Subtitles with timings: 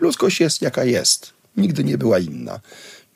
[0.00, 1.32] Ludzkość jest jaka jest.
[1.56, 2.60] Nigdy nie była inna.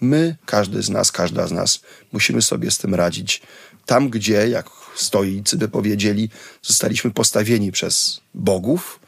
[0.01, 1.81] My, każdy z nas, każda z nas,
[2.13, 3.43] musimy sobie z tym radzić.
[3.87, 6.29] Tam, gdzie, jak stoicy by powiedzieli,
[6.63, 9.01] zostaliśmy postawieni przez bogów,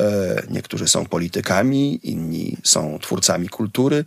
[0.00, 4.04] e, niektórzy są politykami, inni są twórcami kultury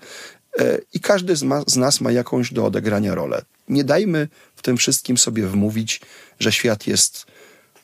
[0.59, 3.41] e, i każdy z, ma, z nas ma jakąś do odegrania rolę.
[3.69, 6.01] Nie dajmy w tym wszystkim sobie wmówić,
[6.39, 7.25] że świat jest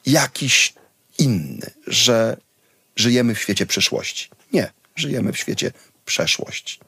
[0.05, 0.73] jakiś
[1.17, 2.38] inny, że
[2.95, 4.29] żyjemy w świecie przyszłości.
[4.54, 5.71] Nie, żyjemy w świecie
[6.05, 6.80] przeszłości.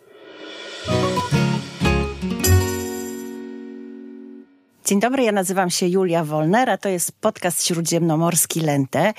[4.90, 9.00] Dzień dobry, ja nazywam się Julia Wolner, a to jest podcast śródziemnomorski Lente.
[9.00, 9.14] E,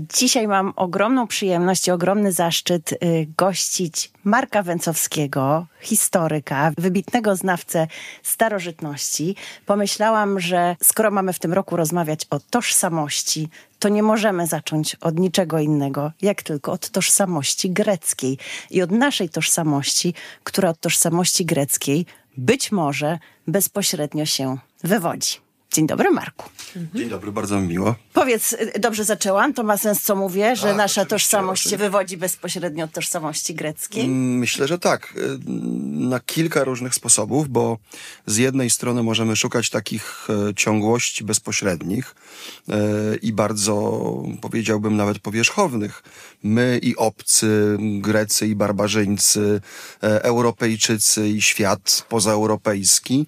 [0.00, 2.96] dzisiaj mam ogromną przyjemność i ogromny zaszczyt e,
[3.36, 7.86] gościć Marka Węcowskiego, historyka, wybitnego znawcę
[8.22, 9.36] starożytności.
[9.66, 15.18] Pomyślałam, że skoro mamy w tym roku rozmawiać o tożsamości, to nie możemy zacząć od
[15.18, 18.38] niczego innego, jak tylko od tożsamości greckiej
[18.70, 22.06] i od naszej tożsamości, która od tożsamości greckiej
[22.38, 25.47] być może bezpośrednio się wywodzi.
[25.78, 26.48] Dzień dobry, Marku.
[26.94, 27.94] Dzień dobry, bardzo mi miło.
[28.12, 29.54] Powiedz, y, dobrze zaczęłam?
[29.54, 34.04] To ma sens, co mówię, że tak, nasza tożsamość się wywodzi bezpośrednio od tożsamości greckiej?
[34.04, 35.14] Mm, myślę, że tak.
[35.16, 35.38] Y,
[36.08, 37.78] na kilka różnych sposobów, bo
[38.26, 42.14] z jednej strony możemy szukać takich e, ciągłości bezpośrednich
[42.68, 42.74] e,
[43.22, 44.02] i bardzo,
[44.40, 46.02] powiedziałbym, nawet powierzchownych.
[46.42, 49.60] My i obcy, Grecy i barbarzyńcy,
[50.02, 53.26] e, Europejczycy i świat pozaeuropejski.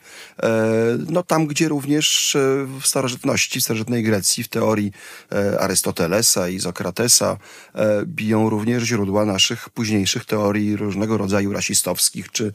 [1.09, 2.37] No tam, gdzie również
[2.81, 4.93] w starożytności, w starożytnej Grecji, w teorii
[5.33, 7.37] E, Arystotelesa i Sokratesa
[7.75, 12.53] e, biją również źródła naszych późniejszych teorii różnego rodzaju rasistowskich, czy,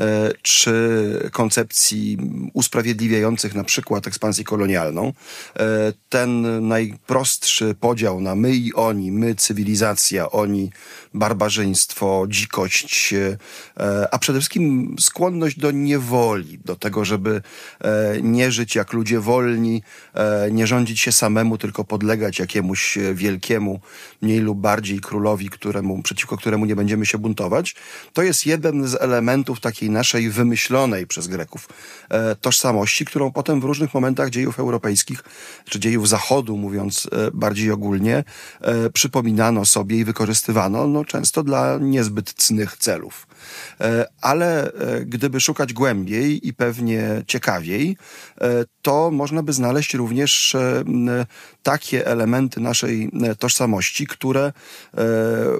[0.00, 2.18] e, czy koncepcji
[2.52, 5.12] usprawiedliwiających na przykład ekspansję kolonialną.
[6.08, 10.70] Ten najprostszy podział na my i oni, my cywilizacja, oni
[11.14, 13.14] barbarzyństwo, dzikość,
[14.10, 17.42] a przede wszystkim skłonność do niewoli, do tego, żeby
[18.22, 19.82] nie żyć jak ludzie wolni,
[20.50, 23.80] nie rządzić się samemu, tylko podlegać jakiemuś e, wielkiemu,
[24.22, 27.74] mniej lub bardziej królowi, któremu, przeciwko któremu nie będziemy się buntować,
[28.12, 31.68] to jest jeden z elementów takiej naszej wymyślonej przez Greków
[32.08, 35.24] e, tożsamości, którą potem w różnych momentach dziejów europejskich,
[35.64, 38.24] czy dziejów Zachodu, mówiąc e, bardziej ogólnie,
[38.60, 43.26] e, przypominano sobie i wykorzystywano, no często dla niezbyt cnych celów.
[43.80, 47.96] E, ale e, gdyby szukać głębiej i pewnie ciekawiej,
[48.82, 50.56] to można by znaleźć również
[51.66, 54.52] takie elementy naszej e, tożsamości, które
[54.94, 55.02] e,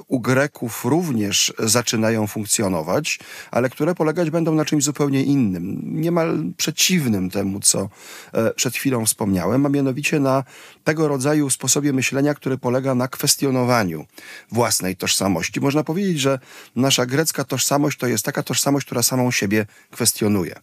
[0.09, 3.19] u Greków również zaczynają funkcjonować,
[3.51, 7.89] ale które polegać będą na czymś zupełnie innym, niemal przeciwnym temu, co
[8.33, 10.45] e, przed chwilą wspomniałem, a mianowicie na
[10.85, 14.07] tego rodzaju sposobie myślenia, który polega na kwestionowaniu
[14.53, 15.61] własnej tożsamości.
[15.61, 16.39] Można powiedzieć, że
[16.77, 20.55] nasza grecka tożsamość to jest taka tożsamość, która samą siebie kwestionuje,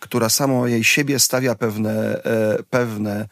[0.00, 2.22] która samą jej siebie stawia pewne,
[2.70, 3.26] pewne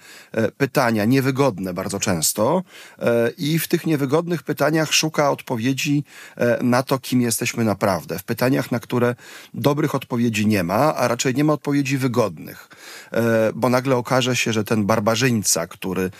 [0.56, 2.62] pytania niewygodne, bardzo często
[2.98, 6.04] e, i w tych niewygodnych pytaniach szuka odpowiedzi
[6.36, 8.18] e, na to, kim jesteśmy naprawdę.
[8.18, 9.14] W pytaniach, na które
[9.54, 12.68] dobrych odpowiedzi nie ma, a raczej nie ma odpowiedzi wygodnych,
[13.12, 16.10] e, bo nagle okaże się, że ten barbarzyńca, który,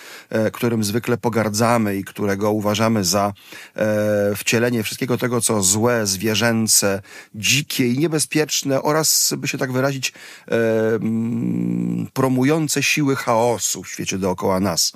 [0.53, 3.33] którym zwykle pogardzamy i którego uważamy za
[4.37, 7.03] wcielenie wszystkiego tego, co złe, zwierzęce,
[7.35, 10.13] dzikie i niebezpieczne oraz, by się tak wyrazić,
[12.13, 14.93] promujące siły chaosu w świecie dookoła nas,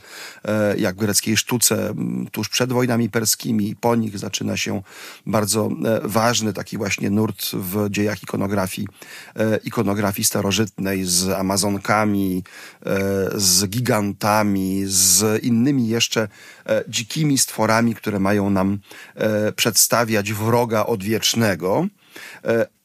[0.49, 1.95] E, jak w greckiej sztuce
[2.33, 3.77] tuż przed wojnami perskimi.
[3.77, 4.83] Po nich zaczyna się
[5.27, 8.89] bardzo e, ważny taki właśnie nurt w dziejach ikonografii,
[9.37, 12.45] e, ikonografii starożytnej z Amazonkami,
[13.35, 16.29] z gigantami, z innymi jeszcze
[16.89, 18.79] dzikimi stworami, które mają nam
[19.57, 21.87] przedstawiać wroga odwiecznego.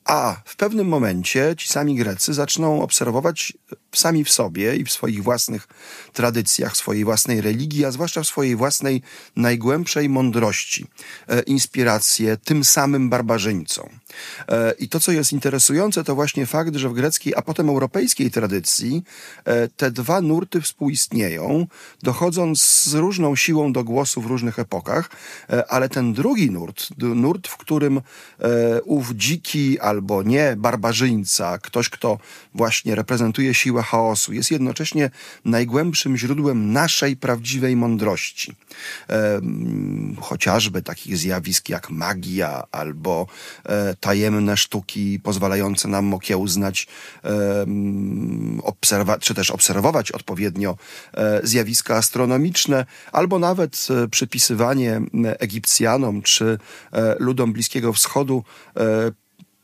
[0.06, 3.54] A w pewnym momencie ci sami Grecy zaczną obserwować
[3.94, 5.68] sami w sobie i w swoich własnych
[6.14, 9.02] tradycjach, swojej własnej religii, a zwłaszcza w swojej własnej
[9.36, 10.88] najgłębszej mądrości,
[11.28, 13.90] e, inspirację tym samym barbarzyńcom.
[14.48, 18.32] E, I to, co jest interesujące, to właśnie fakt, że w greckiej, a potem europejskiej
[18.32, 19.04] tradycji
[19.46, 21.68] e, te dwa nurty współistnieją,
[22.04, 25.10] dochodząc z różną siłą do głosu w różnych epokach,
[25.50, 28.02] e, ale ten drugi nurt, nurt, w którym
[28.86, 32.20] ów dziki albo nie barbarzyńca, ktoś, kto
[32.54, 35.10] właśnie reprezentuje siłę źródła chaosu, jest jednocześnie
[35.46, 38.56] najgłębszym źródłem naszej prawdziwej mądrości.
[39.10, 39.42] E,
[40.22, 43.28] chociażby takich zjawisk jak magia albo
[43.66, 46.88] e, tajemne sztuki pozwalające nam okiełznać,
[47.24, 47.66] e,
[48.64, 50.78] obserwa- czy też obserwować odpowiednio
[51.14, 55.02] e, zjawiska astronomiczne, albo nawet e, przypisywanie
[55.40, 56.58] Egipcjanom czy
[56.92, 58.44] e, ludom Bliskiego Wschodu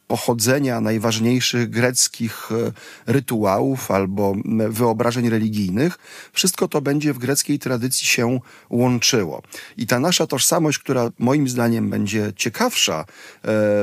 [0.07, 2.71] pochodzenia najważniejszych greckich e,
[3.13, 4.35] rytuałów albo
[4.69, 5.97] wyobrażeń religijnych,
[6.33, 9.41] wszystko to będzie w greckiej tradycji się łączyło.
[9.77, 13.05] I ta nasza tożsamość, która moim zdaniem będzie ciekawsza e,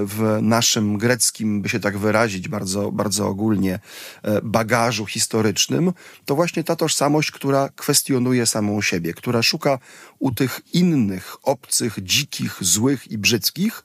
[0.04, 3.78] w naszym greckim, by się tak wyrazić bardzo, bardzo ogólnie,
[4.22, 5.92] e, bagażu historycznym,
[6.24, 9.78] to właśnie ta tożsamość, która kwestionuje samą siebie, która szuka
[10.18, 13.82] u tych innych, obcych, dzikich, złych i brzydkich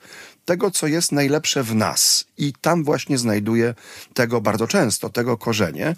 [0.47, 2.25] tego, co jest najlepsze w nas.
[2.37, 3.75] I tam właśnie znajduje
[4.13, 5.87] tego bardzo często, tego korzenie.
[5.87, 5.95] E,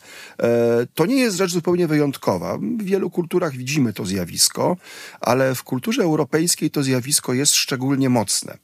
[0.96, 2.58] to nie jest rzecz zupełnie wyjątkowa.
[2.58, 4.78] W wielu kulturach widzimy to zjawisko,
[5.22, 8.58] ale w kulturze europejskiej to zjawisko jest szczególnie mocne.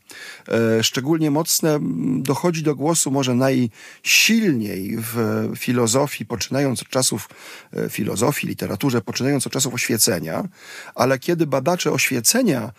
[0.47, 1.79] E, szczególnie mocne
[2.17, 5.15] dochodzi do głosu może najsilniej w
[5.57, 7.29] filozofii, poczynając od czasów
[7.73, 10.43] e, filozofii, literaturze, poczynając od czasów oświecenia,
[10.95, 12.71] ale kiedy badacze oświecenia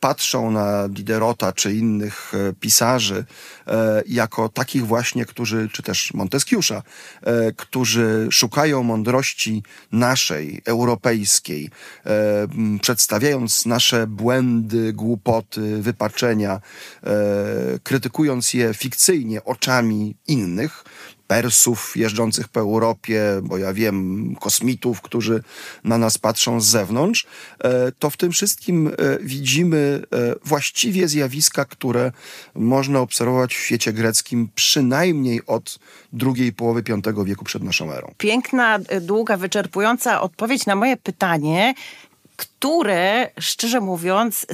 [0.00, 3.24] patrzą na Diderota czy innych e, pisarzy
[3.66, 6.82] e, jako takich właśnie, którzy, czy też Monteskiusza,
[7.22, 9.62] e, którzy szukają mądrości
[9.92, 11.70] naszej, europejskiej,
[12.80, 16.35] przedstawiając nasze błędy, głupoty, wypaczenia,
[17.82, 20.84] krytykując je fikcyjnie oczami innych,
[21.26, 25.42] Persów jeżdżących po Europie, bo ja wiem, kosmitów, którzy
[25.84, 27.26] na nas patrzą z zewnątrz,
[27.64, 32.12] e, to w tym wszystkim e, widzimy e, właściwie zjawiska, które
[32.54, 35.78] można obserwować w świecie greckim przynajmniej od
[36.12, 38.14] drugiej połowy V wieku przed naszą erą.
[38.18, 41.74] Piękna, długa, wyczerpująca odpowiedź na moje pytanie
[42.36, 44.46] które, szczerze mówiąc,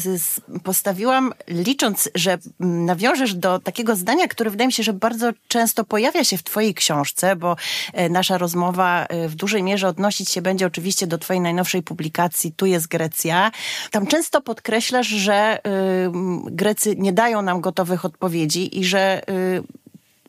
[0.65, 6.25] postawiłam licząc, że nawiążesz do takiego zdania, które wydaje mi się, że bardzo często pojawia
[6.25, 7.57] się w Twojej książce, bo
[7.93, 12.53] e, nasza rozmowa e, w dużej mierze odnosić się będzie oczywiście do Twojej najnowszej publikacji
[12.53, 13.51] Tu jest Grecja.
[13.91, 15.59] Tam często podkreślasz, że
[16.45, 19.23] Grecy nie dają nam gotowych odpowiedzi i że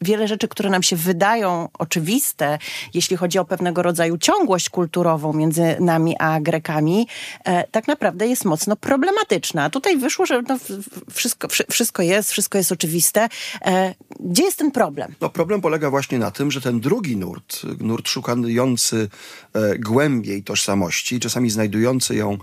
[0.04, 2.58] wiele rzeczy, które nam się wydają oczywiste,
[2.94, 7.08] jeśli chodzi o pewnego rodzaju ciągłość kulturową między nami a Grekami,
[7.46, 9.70] e, tak naprawdę jest mocno problematyczna.
[9.70, 10.60] Tutaj wyszło, że no,
[11.12, 13.30] wszystko, wszystko jest, wszystko jest oczywiste.
[13.66, 15.16] E, gdzie jest ten problem?
[15.22, 19.10] No, problem polega właśnie na tym, że ten drugi nurt, nurt szukający
[19.54, 22.38] e, głębiej tożsamości, czasami znajdujący ją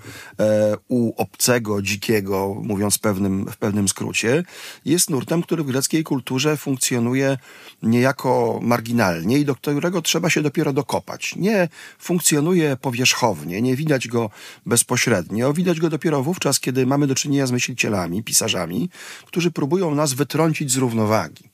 [0.88, 4.44] u obcego, dzikiego, mówiąc pewnym, w pewnym skrócie,
[4.84, 7.38] jest nurtem, który w greckiej kulturze funkcjonuje
[7.82, 11.34] niejako marginalnie i do którego trzeba się dopiero dokopać.
[11.36, 11.68] Nie
[11.98, 14.30] funkcjonuje powierzchownie, nie widać go
[14.66, 18.90] bezpośrednio, widać go dopiero wówczas, kiedy mamy do czynienia z myślicielami, pisarzami,
[19.26, 21.49] którzy próbują nas wytrącić z równowagi.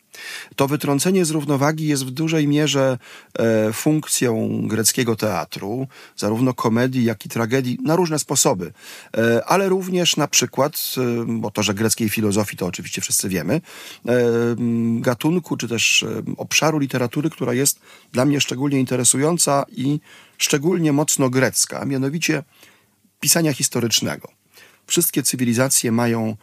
[0.56, 2.98] To wytrącenie z równowagi jest w dużej mierze
[3.38, 5.86] e, funkcją greckiego teatru,
[6.16, 8.72] zarówno komedii, jak i tragedii, na różne sposoby,
[9.16, 13.54] e, ale również na przykład, e, bo to, że greckiej filozofii to oczywiście wszyscy wiemy,
[13.54, 13.60] e,
[15.00, 17.80] gatunku czy też e, obszaru literatury, która jest
[18.12, 20.00] dla mnie szczególnie interesująca i
[20.38, 22.42] szczególnie mocno grecka, a mianowicie
[23.20, 24.28] pisania historycznego.
[24.86, 26.36] Wszystkie cywilizacje mają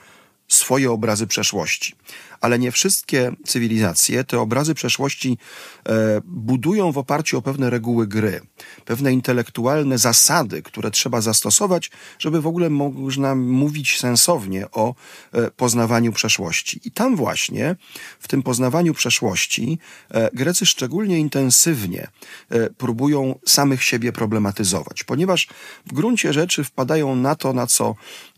[0.53, 1.95] swoje obrazy przeszłości
[2.43, 5.37] ale nie wszystkie cywilizacje te obrazy przeszłości
[5.85, 8.41] e, budują w oparciu o pewne reguły gry,
[8.85, 14.95] pewne intelektualne zasady, które trzeba zastosować, żeby w ogóle można mówić sensownie o
[15.31, 16.81] e, poznawaniu przeszłości.
[16.85, 17.75] I tam właśnie,
[18.19, 22.07] w tym poznawaniu przeszłości, e, Grecy szczególnie intensywnie
[22.49, 25.47] e, próbują samych siebie problematyzować, ponieważ
[25.85, 27.95] w gruncie rzeczy wpadają na to, na co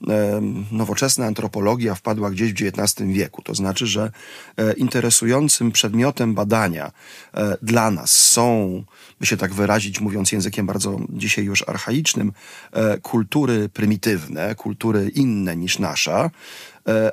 [0.07, 3.41] e, nowoczesna antropologia wpadła gdzieś w XIX wieku.
[3.41, 4.11] To znaczy, że
[4.57, 6.91] e, interesującym przedmiotem badania
[7.33, 8.83] e, dla nas są,
[9.19, 12.31] by się tak wyrazić, mówiąc językiem bardzo dzisiaj już archaicznym,
[12.71, 16.29] e, kultury prymitywne, kultury inne niż nasza,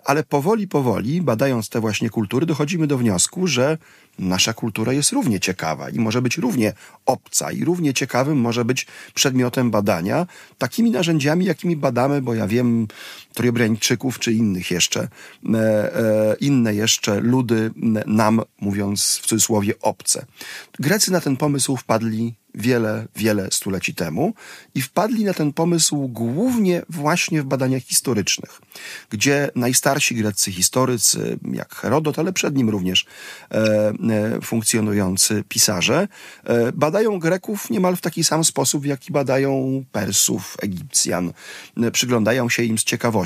[0.04, 3.78] ale powoli, powoli, badając te właśnie kultury, dochodzimy do wniosku, że
[4.18, 6.72] nasza kultura jest równie ciekawa i może być równie
[7.06, 10.26] obca i równie ciekawym może być przedmiotem badania
[10.58, 12.88] takimi narzędziami, jakimi badamy, bo ja wiem,
[13.34, 15.08] Triobriańczyków czy innych jeszcze,
[15.54, 17.70] e, e, inne jeszcze ludy
[18.06, 20.26] nam, mówiąc w cudzysłowie, obce.
[20.78, 24.34] Grecy na ten pomysł wpadli wiele, wiele stuleci temu
[24.74, 28.60] i wpadli na ten pomysł głównie właśnie w badaniach historycznych,
[29.10, 33.06] gdzie najstarsi greccy historycy, jak Herodot, ale przed nim również
[33.50, 33.92] e, e,
[34.42, 36.08] funkcjonujący pisarze,
[36.44, 41.32] e, badają Greków niemal w taki sam sposób, w jaki badają Persów, Egipcjan.
[41.92, 43.21] Przyglądają się im z ciekawością.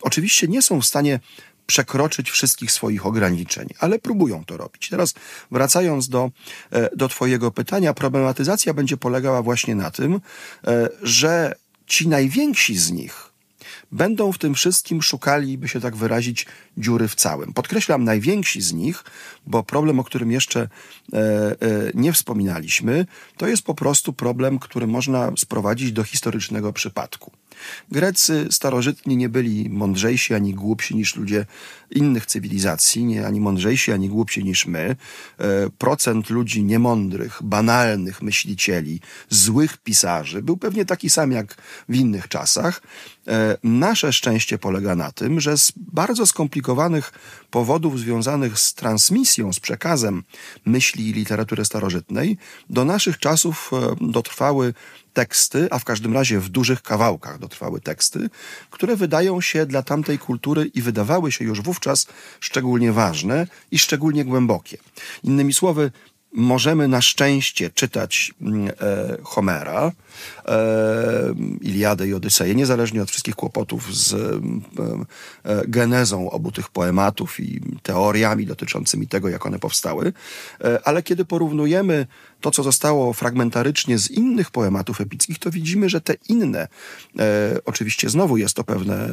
[0.00, 1.20] Oczywiście nie są w stanie
[1.66, 4.88] przekroczyć wszystkich swoich ograniczeń, ale próbują to robić.
[4.88, 5.14] Teraz
[5.50, 6.30] wracając do,
[6.70, 10.20] e, do Twojego pytania, problematyzacja będzie polegała właśnie na tym,
[10.66, 11.54] e, że
[11.86, 13.26] ci najwięksi z nich
[13.92, 16.46] będą w tym wszystkim szukali, by się tak wyrazić,
[16.78, 17.52] dziury w całym.
[17.52, 19.04] Podkreślam najwięksi z nich,
[19.46, 21.56] bo problem, o którym jeszcze e,
[21.94, 23.06] nie wspominaliśmy,
[23.36, 27.32] to jest po prostu problem, który można sprowadzić do historycznego przypadku.
[27.90, 31.46] Grecy starożytni nie byli mądrzejsi ani głupsi niż ludzie
[31.90, 34.96] innych cywilizacji, nie ani mądrzejsi, ani głupsi niż my.
[35.38, 41.54] E, procent ludzi niemądrych, banalnych myślicieli, złych pisarzy był pewnie taki sam jak
[41.88, 42.82] w innych czasach.
[43.28, 47.12] E, nasze szczęście polega na tym, że z bardzo skomplikowanych
[47.50, 50.22] powodów związanych z transmisją, z przekazem
[50.64, 52.38] myśli i literatury starożytnej,
[52.70, 54.74] do naszych czasów e, dotrwały
[55.16, 58.30] teksty, a w każdym razie w dużych kawałkach dotrwały teksty,
[58.70, 62.06] które wydają się dla tamtej kultury i wydawały się już wówczas
[62.40, 64.78] szczególnie ważne i szczególnie głębokie.
[65.22, 65.90] Innymi słowy,
[66.36, 68.72] możemy na szczęście czytać mm, e,
[69.22, 69.92] Homera,
[70.44, 70.54] e,
[71.60, 74.18] Iliadę i Odyseję, niezależnie od wszystkich kłopotów z e,
[75.44, 80.12] e, genezą obu tych poematów i teoriami dotyczącymi tego, jak one powstały.
[80.60, 82.06] E, ale kiedy porównujemy
[82.40, 86.68] to, co zostało fragmentarycznie z innych poematów epickich, to widzimy, że te inne,
[87.18, 89.08] e, oczywiście znowu jest to pewne,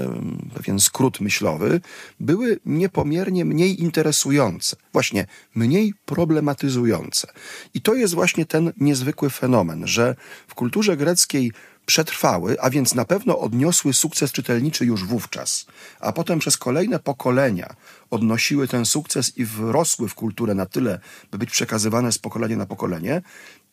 [0.54, 1.82] pewien skrót myślowy,
[2.20, 5.26] były niepomiernie mniej interesujące, właśnie
[5.56, 7.28] mniej problematyzujące.
[7.74, 10.16] I to jest właśnie ten niezwykły fenomen, że
[10.48, 11.52] w kulturze greckiej
[11.86, 15.66] przetrwały, a więc na pewno odniosły sukces czytelniczy już wówczas,
[16.00, 17.76] a potem przez kolejne pokolenia
[18.10, 21.00] odnosiły ten sukces i wrosły w kulturę na tyle,
[21.32, 23.22] by być przekazywane z pokolenia na pokolenie,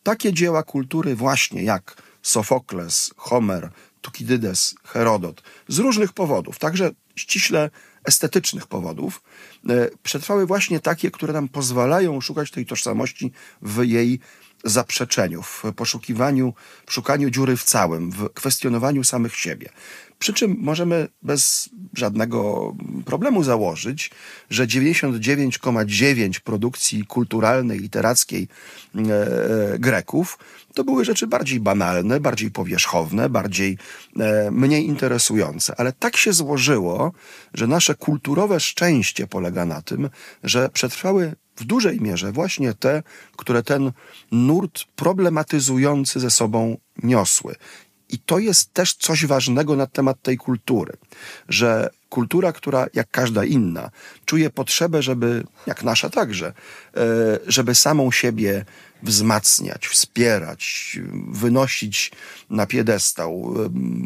[0.03, 7.71] takie dzieła kultury właśnie jak Sofokles, Homer, Tukidydes, Herodot, z różnych powodów, także ściśle
[8.05, 9.23] estetycznych powodów,
[9.69, 14.21] e, przetrwały właśnie takie, które nam pozwalają szukać tej tożsamości w jej
[14.65, 16.55] zaprzeczeniu, w poszukiwaniu,
[16.87, 19.69] w szukaniu dziury w całym, w kwestionowaniu samych siebie.
[20.21, 22.73] Przy czym możemy bez żadnego
[23.05, 24.11] problemu założyć,
[24.51, 28.49] że 99,9 produkcji kulturalnej, literackiej
[28.97, 30.39] e, e, Greków
[30.75, 33.79] to były rzeczy bardziej banalne, bardziej powierzchowne, bardziej
[34.21, 35.75] e, mniej interesujące.
[35.81, 37.13] Ale tak się złożyło,
[37.55, 40.11] że nasze kulturowe szczęście polega na tym,
[40.45, 43.03] że przetrwały w dużej mierze właśnie te,
[43.37, 43.93] które ten
[44.33, 47.55] nurt problematyzujący ze sobą niosły.
[48.09, 50.93] I to jest też coś ważnego na temat tej kultury,
[51.49, 53.91] że kultura, która jak każda inna
[54.25, 56.53] czuje potrzebę, żeby, jak nasza także, e,
[57.47, 58.65] żeby samą siebie
[59.03, 60.99] wzmacniać, wspierać,
[61.29, 62.13] wynosić
[62.51, 63.55] na piedestał,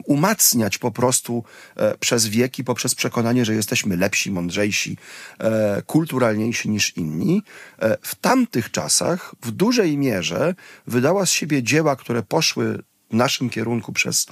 [0.05, 1.45] umacniać po prostu
[1.77, 4.97] e, przez wieki, poprzez przekonanie, że jesteśmy lepsi, mądrzejsi,
[5.39, 7.43] e, kulturalniejsi niż inni.
[8.03, 10.55] W tamtych czasach w dużej mierze
[10.87, 14.27] wydała z siebie dzieła, które poszły w naszym kierunku przez,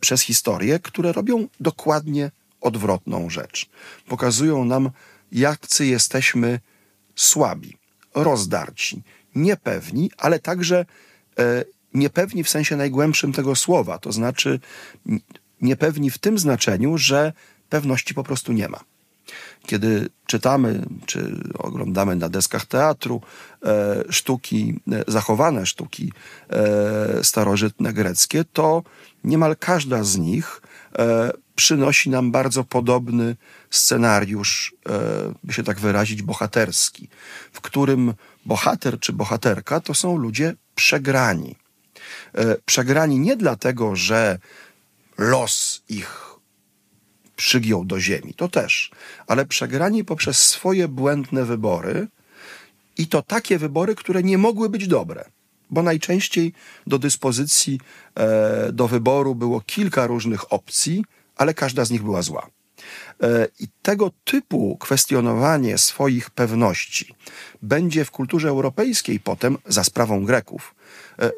[0.00, 3.68] przez historię, które robią dokładnie odwrotną rzecz.
[4.08, 4.90] Pokazują nam,
[5.32, 6.60] jacy jesteśmy
[7.16, 7.76] słabi,
[8.14, 9.02] rozdarci,
[9.34, 10.86] niepewni, ale także
[11.38, 14.60] e, niepewni w sensie najgłębszym tego słowa, to znaczy
[15.60, 17.32] niepewni w tym znaczeniu, że
[17.68, 18.80] pewności po prostu nie ma.
[19.66, 23.20] Kiedy czytamy czy oglądamy na deskach teatru
[23.62, 26.12] e, sztuki, e, zachowane sztuki
[26.50, 28.82] e, starożytne greckie, to
[29.24, 30.62] niemal każda z nich
[30.98, 33.36] e, przynosi nam bardzo podobny
[33.70, 37.08] scenariusz, e, by się tak wyrazić, bohaterski,
[37.52, 38.14] w którym
[38.46, 41.56] bohater czy bohaterka to są ludzie przegrani.
[42.34, 44.38] E, przegrani nie dlatego, że
[45.18, 46.26] los ich
[47.36, 48.90] przygiął do ziemi, to też,
[49.26, 52.08] ale przegrani poprzez swoje błędne wybory
[52.98, 55.24] i to takie wybory, które nie mogły być dobre,
[55.70, 56.52] bo najczęściej
[56.86, 57.80] do dyspozycji,
[58.14, 61.04] e, do wyboru było kilka różnych opcji,
[61.36, 62.46] ale każda z nich była zła.
[63.22, 67.14] E, I tego typu kwestionowanie swoich pewności
[67.62, 70.74] będzie w kulturze europejskiej potem za sprawą Greków
[71.18, 71.30] E,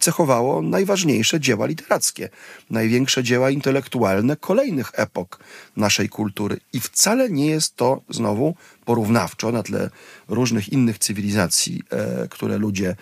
[0.00, 2.28] cechowało najważniejsze dzieła literackie,
[2.70, 5.38] największe dzieła intelektualne kolejnych epok
[5.76, 6.60] naszej kultury.
[6.72, 8.54] I wcale nie jest to znowu
[8.84, 9.90] porównawczo na tle
[10.28, 12.96] różnych innych cywilizacji, e, które ludzie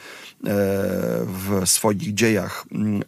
[1.27, 3.03] w swoich dziejach mm,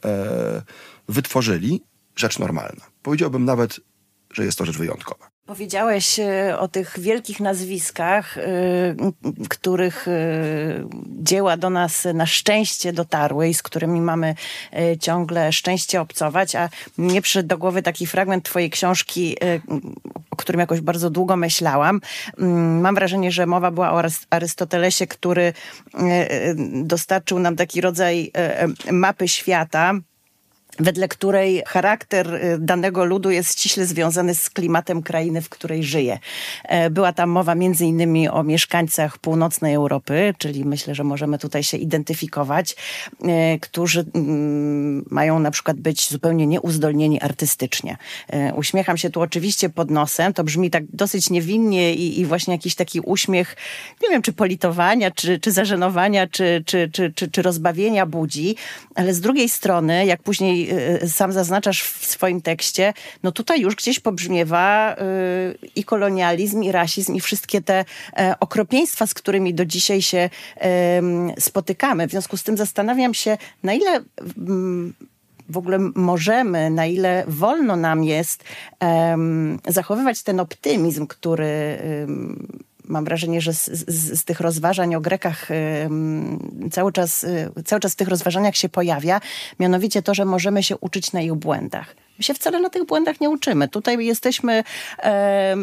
[1.09, 1.83] wytworzyli,
[2.17, 2.96] rzecz normalna.
[3.07, 3.81] Powiedziałbym nawet,
[4.31, 5.31] że jest to rzecz wyjątkowa.
[5.47, 8.43] Powiedziałeś e, o tych wielkich nazwiskach, e,
[9.49, 10.13] których e,
[11.07, 14.35] dzieła do nas na szczęście dotarły i z którymi mamy
[15.01, 19.37] ciągle szczęście obcować, a mnie przyszedł do głowy taki fragment twojej książki,
[20.31, 22.01] o którym jakoś bardzo długo myślałam.
[22.39, 25.53] Mm, mam wrażenie, że mowa była o Arystotelesie, który
[26.67, 28.33] dostarczył nam taki rodzaj
[28.91, 29.95] mapy świata,
[30.79, 36.19] wedle której charakter y, danego ludu jest ściśle związany z klimatem krainy, w której żyje.
[36.65, 41.63] E, była tam mowa między innymi o mieszkańcach północnej Europy, czyli myślę, że możemy tutaj
[41.63, 42.77] się identyfikować,
[43.23, 47.97] e, którzy mm, mają na przykład być zupełnie nieuzdolnieni artystycznie.
[48.29, 52.55] E, uśmiecham się tu oczywiście pod nosem, to brzmi tak dosyć niewinnie i, i właśnie
[52.55, 53.57] jakiś taki uśmiech,
[54.03, 58.57] nie wiem, czy politowania, czy, czy zażenowania, czy, czy, czy, czy, czy rozbawienia budzi,
[58.95, 60.66] ale z drugiej strony, jak później
[61.03, 66.73] Y, sam zaznaczasz w swoim tekście, no tutaj już gdzieś pobrzmiewa y, i kolonializm, i
[66.73, 67.85] rasizm, i wszystkie te
[68.17, 70.31] e, okropieństwa, z którymi do dzisiaj się
[71.39, 72.09] spotykamy.
[72.09, 74.01] W związku z tym zastanawiam się, na ile
[75.49, 78.45] w ogóle możemy, na ile wolno nam jest
[79.69, 81.79] zachowywać ten optymizm, który
[82.89, 85.49] mam wrażenie, że z, z, z, tych rozważań o Grekach
[86.71, 89.21] cały czas, y, cały czas w tych rozważaniach się pojawia,
[89.61, 91.95] mianowicie to, że możemy się uczyć na ich błędach.
[92.19, 93.69] My się wcale na tych błędach nie uczymy.
[93.69, 94.65] Tutaj jesteśmy
[94.99, 95.57] e,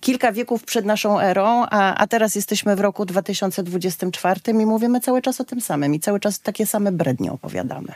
[0.00, 5.22] kilka wieków przed naszą erą, a, a teraz jesteśmy w roku 2024 i mówimy cały
[5.22, 7.94] czas o tym samym i cały czas takie same brednie opowiadamy.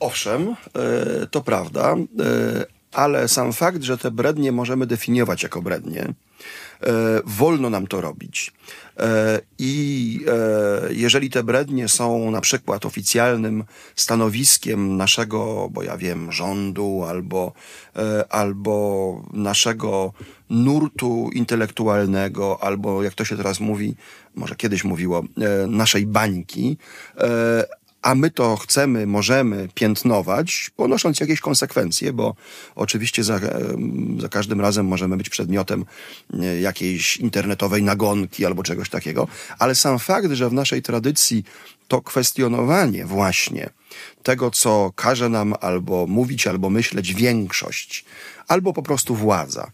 [0.00, 1.96] Owszem, e, to prawda, e,
[2.92, 6.12] ale sam fakt, że te brednie możemy definiować jako brednie,
[7.24, 8.52] wolno nam to robić.
[8.98, 13.64] E, I e, jeżeli te brednie są na przykład oficjalnym
[13.96, 17.52] stanowiskiem naszego, bo ja wiem, rządu albo,
[18.30, 20.12] albo naszego
[20.50, 23.94] nurtu intelektualnego, albo jak to się teraz mówi,
[24.34, 25.24] może kiedyś mówiło,
[25.68, 26.78] naszej bańki,
[28.06, 32.34] a my to chcemy, możemy piętnować, ponosząc jakieś konsekwencje, bo
[32.74, 33.40] oczywiście za,
[34.18, 35.84] za każdym razem możemy być przedmiotem
[36.34, 41.44] e, jakiejś internetowej nagonki albo czegoś takiego, ale sam fakt, że w naszej tradycji
[41.88, 43.70] to kwestionowanie właśnie
[44.22, 48.04] tego, co każe nam albo mówić, albo myśleć większość,
[48.48, 49.70] albo po prostu władza,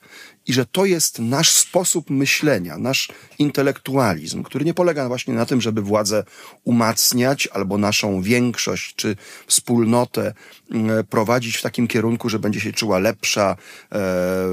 [0.47, 3.09] i że to jest nasz sposób myślenia, nasz
[3.39, 6.25] intelektualizm, który nie polega właśnie na tym, żeby władzę
[6.65, 10.35] umacniać albo naszą większość czy wspólnotę
[10.71, 13.57] mm, prowadzić w takim kierunku, że będzie się czuła lepsza,
[13.93, 14.01] e,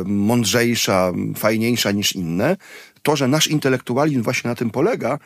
[0.05, 2.57] mądrzejsza, fajniejsza niż inne.
[3.03, 5.19] To, że nasz intelektualizm właśnie na tym polega,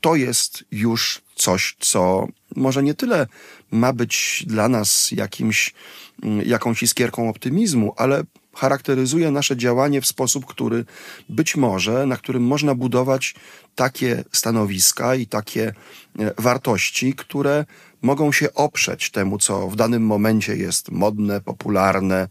[0.00, 3.26] to jest już coś, co może nie tyle
[3.70, 5.74] ma być dla nas jakimś,
[6.22, 8.24] mm, jakąś iskierką optymizmu, ale
[8.58, 10.84] charakteryzuje nasze działanie w sposób, który
[11.28, 13.34] być może, na którym można budować
[13.74, 15.72] takie stanowiska i takie
[16.18, 17.64] e, wartości, które
[18.02, 22.28] mogą się oprzeć temu, co w danym momencie jest modne, popularne, e,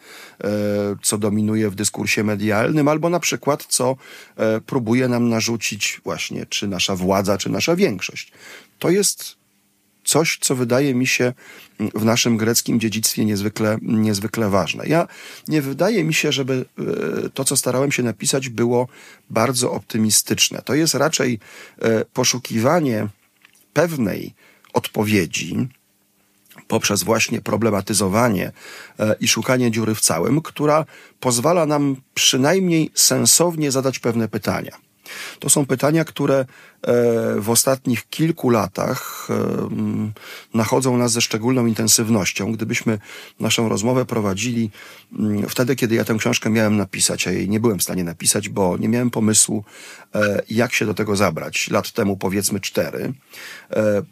[1.01, 3.95] co dominuje w dyskursie medialnym, albo na przykład co
[4.37, 8.31] e, próbuje nam narzucić właśnie czy nasza władza, czy nasza większość.
[8.79, 9.37] To jest
[10.07, 11.33] coś, co wydaje mi się
[11.95, 14.87] w naszym greckim dziedzictwie niezwykle, niezwykle ważne.
[14.87, 15.07] Ja
[15.47, 16.65] nie wydaje mi się, żeby
[17.25, 18.87] e, to, co starałem się napisać, było
[19.29, 20.61] bardzo optymistyczne.
[20.61, 21.39] To jest raczej
[21.81, 23.07] e, poszukiwanie
[23.73, 24.33] pewnej
[24.73, 25.67] odpowiedzi,
[26.67, 28.51] poprzez właśnie problematyzowanie
[28.99, 30.85] e, i szukanie dziury w całym, która
[31.19, 34.87] pozwala nam przynajmniej sensownie zadać pewne pytania.
[35.39, 36.45] To są pytania, które
[37.39, 39.33] w ostatnich kilku latach e,
[40.53, 42.51] nachodzą nas ze szczególną intensywnością.
[42.51, 42.99] Gdybyśmy
[43.39, 44.71] naszą rozmowę prowadzili
[45.49, 48.77] wtedy, kiedy ja tę książkę miałem napisać, a jej nie byłem w stanie napisać, bo
[48.77, 49.63] nie miałem pomysłu,
[50.15, 51.69] e, jak się do tego zabrać.
[51.69, 53.13] Lat temu powiedzmy cztery.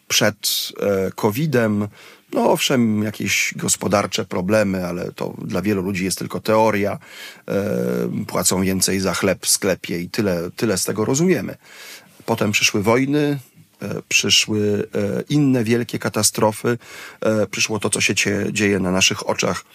[0.07, 0.71] Przed
[1.15, 1.87] COVID-em
[2.35, 6.99] no owszem, jakieś gospodarcze problemy, ale to dla wielu ludzi jest tylko teoria.
[7.47, 11.57] E, płacą więcej za chleb w sklepie i tyle, tyle z tego rozumiemy.
[12.25, 13.39] Potem przyszły wojny,
[14.09, 14.87] przyszły
[15.29, 16.77] inne wielkie katastrofy,
[17.51, 18.15] przyszło to, co się
[18.51, 19.65] dzieje na naszych oczach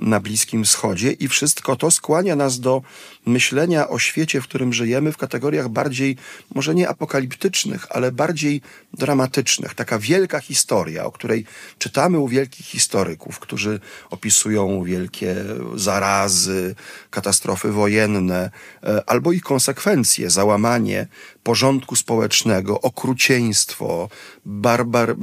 [0.00, 2.82] na Bliskim Wschodzie i wszystko to skłania nas do
[3.26, 6.16] myślenia o świecie, w którym żyjemy w kategoriach bardziej,
[6.54, 8.60] może nie apokaliptycznych, ale bardziej
[8.94, 9.74] dramatycznych.
[9.74, 11.46] Taka wielka historia, o której
[11.78, 15.34] czytamy u wielkich historyków, którzy opisują wielkie
[15.74, 16.74] zarazy,
[17.10, 18.50] katastrofy wojenne,
[18.82, 21.06] e, albo ich konsekwencje, załamanie
[21.46, 24.08] porządku społecznego, okrucieństwo,
[24.44, 25.16] barbar,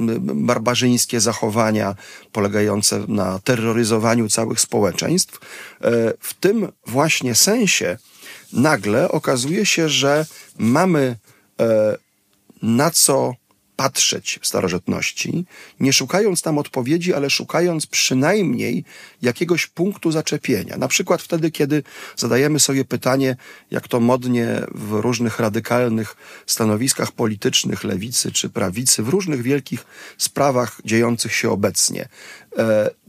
[0.50, 1.94] barbarzyńskie zachowania
[2.32, 5.38] polegające na terroryzowaniu całych społeczeństw.
[5.38, 7.98] E, w tym właśnie sensie
[8.52, 10.26] nagle okazuje się, że
[10.58, 11.16] mamy
[11.60, 11.96] e,
[12.62, 13.32] na co
[13.76, 15.44] patrzeć w starożytności,
[15.80, 18.84] nie szukając tam odpowiedzi, ale szukając przynajmniej
[19.22, 20.76] jakiegoś punktu zaczepienia.
[20.76, 21.82] Na przykład wtedy, kiedy
[22.16, 23.36] zadajemy sobie pytanie,
[23.70, 29.84] jak to modnie w różnych radykalnych stanowiskach politycznych, lewicy czy prawicy, w różnych wielkich
[30.18, 32.08] sprawach dziejących się obecnie,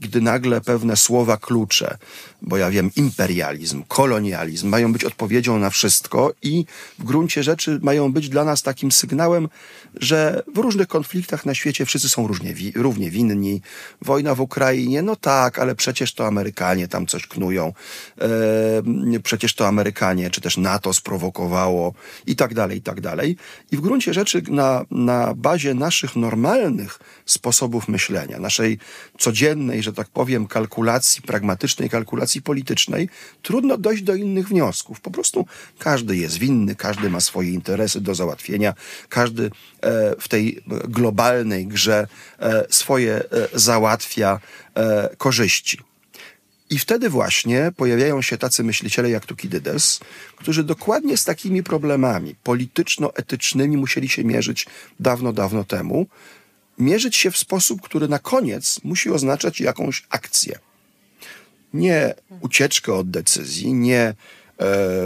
[0.00, 1.98] gdy nagle pewne słowa klucze,
[2.42, 6.64] bo ja wiem, imperializm, kolonializm mają być odpowiedzią na wszystko i
[6.98, 9.48] w gruncie rzeczy mają być dla nas takim sygnałem,
[9.94, 13.62] że w różnych konfliktach na świecie wszyscy są różnie, równie winni.
[14.02, 17.72] Wojna w Ukrainie, no tak, ale przecież to Amerykanie tam coś knują.
[18.20, 21.94] E, przecież to Amerykanie, czy też NATO sprowokowało
[22.26, 23.36] i tak dalej, i tak dalej.
[23.72, 28.78] I w gruncie rzeczy na, na bazie naszych normalnych sposobów myślenia, naszej
[29.36, 33.08] codziennej, że tak powiem, kalkulacji, pragmatycznej kalkulacji politycznej,
[33.42, 35.00] trudno dojść do innych wniosków.
[35.00, 35.46] Po prostu
[35.78, 38.74] każdy jest winny, każdy ma swoje interesy do załatwienia,
[39.08, 39.50] każdy e,
[40.20, 42.06] w tej globalnej grze
[42.38, 44.40] e, swoje e, załatwia
[45.18, 45.78] korzyści.
[46.70, 50.00] I wtedy właśnie pojawiają się tacy myśliciele jak Tukidydes,
[50.36, 54.66] którzy dokładnie z takimi problemami polityczno-etycznymi musieli się mierzyć
[55.00, 56.06] dawno, dawno temu,
[56.78, 60.58] mierzyć się w sposób, który na koniec musi oznaczać jakąś akcję.
[61.74, 64.14] Nie ucieczkę od decyzji, nie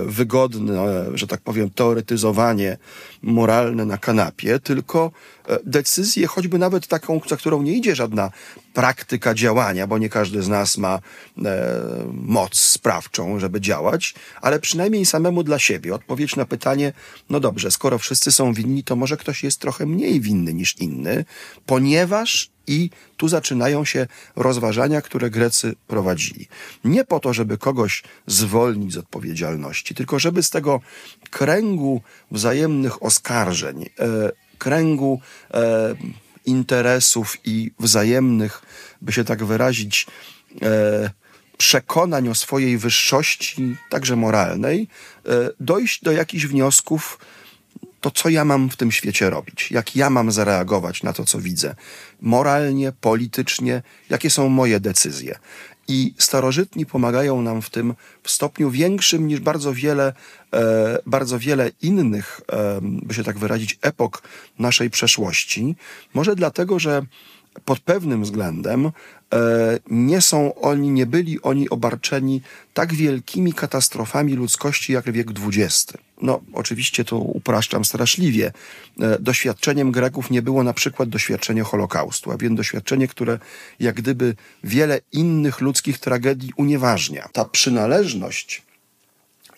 [0.07, 2.79] wygodne, że tak powiem, teoretyzowanie
[3.23, 5.13] moralne na kanapie, tylko
[5.49, 8.31] e, decyzję, choćby nawet taką, za którą nie idzie żadna
[8.75, 11.01] praktyka działania, bo nie każdy z nas ma e,
[12.13, 15.95] moc sprawczą, żeby działać, ale przynajmniej samemu dla siebie.
[15.95, 16.93] Odpowiedź na pytanie,
[17.31, 21.25] no dobrze, skoro wszyscy są winni, to może ktoś jest trochę mniej winny niż inny,
[21.67, 24.07] ponieważ i tu zaczynają się
[24.37, 26.49] rozważania, które Grecy prowadzili.
[26.85, 30.81] Nie po to, żeby kogoś zwolnić z odpowiedzialności, tylko żeby z tego
[31.31, 33.87] kręgu wzajemnych oskarżeń, e,
[34.59, 35.21] kręgu
[35.55, 35.95] e,
[36.47, 38.63] interesów i wzajemnych,
[39.03, 40.07] by się tak wyrazić,
[40.63, 41.11] e,
[41.59, 44.89] przekonań o swojej wyższości, także moralnej,
[45.61, 47.19] dojść do jakichś wniosków,
[48.01, 49.71] to co ja mam w tym świecie robić?
[49.71, 51.75] Jak ja mam zareagować na to, co widzę?
[52.21, 55.39] Moralnie, politycznie, jakie są moje decyzje?
[55.89, 60.13] I starożytni pomagają nam w tym w stopniu większym niż bardzo wiele,
[60.55, 64.23] e, bardzo wiele innych, e, by się tak wyrazić, epok
[64.59, 65.77] naszej przeszłości.
[66.15, 67.03] Może dlatego, że
[67.65, 68.91] pod pewnym względem e,
[69.91, 72.43] nie są oni, nie byli oni obarczeni
[72.75, 75.93] tak wielkimi katastrofami ludzkości jak wiek XX.
[76.23, 78.53] No, oczywiście to upraszczam straszliwie.
[79.01, 83.39] E, doświadczeniem Greków nie było na przykład doświadczenie Holokaustu, a więc doświadczenie, które
[83.81, 84.35] jak gdyby
[84.65, 87.29] wiele innych ludzkich tragedii unieważnia.
[87.33, 88.63] Ta przynależność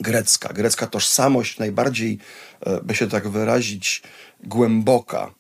[0.01, 2.19] grecka, grecka tożsamość najbardziej,
[2.61, 4.03] e, by się tak wyrazić,
[4.45, 5.35] głęboka,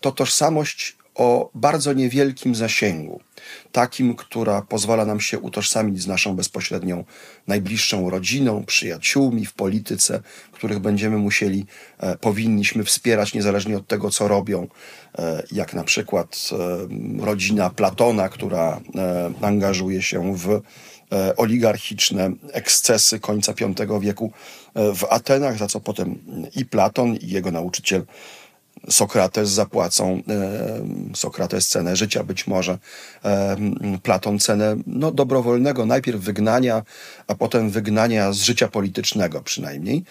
[0.00, 3.20] to tożsamość o bardzo niewielkim zasięgu,
[3.72, 7.04] takim, która pozwala nam się utożsamić z naszą bezpośrednią,
[7.46, 10.22] najbliższą rodziną, przyjaciółmi w polityce,
[10.52, 11.66] których będziemy musieli,
[11.98, 14.68] e, powinniśmy wspierać niezależnie od tego, co robią,
[15.18, 20.60] e, jak na przykład e, rodzina Platona, która e, angażuje się w
[21.12, 24.32] e, oligarchiczne ekscesy końca V wieku
[24.74, 26.18] e, w Atenach, za co potem
[26.56, 28.04] i Platon, i jego nauczyciel
[28.90, 32.78] Sokrates zapłacą, e, Sokrates cenę życia być może,
[33.24, 33.56] e,
[34.02, 36.82] Platon cenę no, dobrowolnego, najpierw wygnania,
[37.26, 40.04] a potem wygnania z życia politycznego przynajmniej.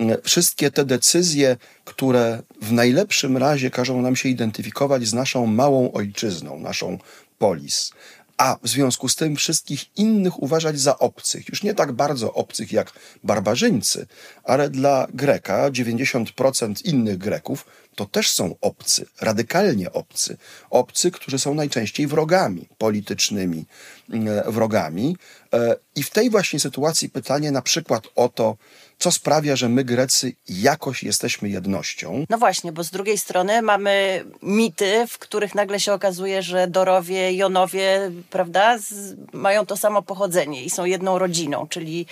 [0.00, 5.92] E, wszystkie te decyzje, które w najlepszym razie każą nam się identyfikować z naszą małą
[5.92, 6.98] ojczyzną, naszą
[7.38, 7.92] polis,
[8.38, 11.48] a w związku z tym wszystkich innych uważać za obcych.
[11.48, 12.92] Już nie tak bardzo obcych jak
[13.24, 14.06] barbarzyńcy,
[14.44, 17.66] ale dla Greka 90% innych Greków
[17.98, 20.36] to też są obcy, radykalnie obcy.
[20.70, 23.64] Obcy, którzy są najczęściej wrogami politycznymi,
[24.12, 25.16] e, wrogami.
[25.54, 28.56] E, I w tej właśnie sytuacji pytanie na przykład o to,
[28.98, 32.24] co sprawia, że my Grecy jakoś jesteśmy jednością.
[32.30, 37.32] No właśnie, bo z drugiej strony mamy mity, w których nagle się okazuje, że Dorowie,
[37.32, 42.06] Jonowie, prawda, z, mają to samo pochodzenie i są jedną rodziną, czyli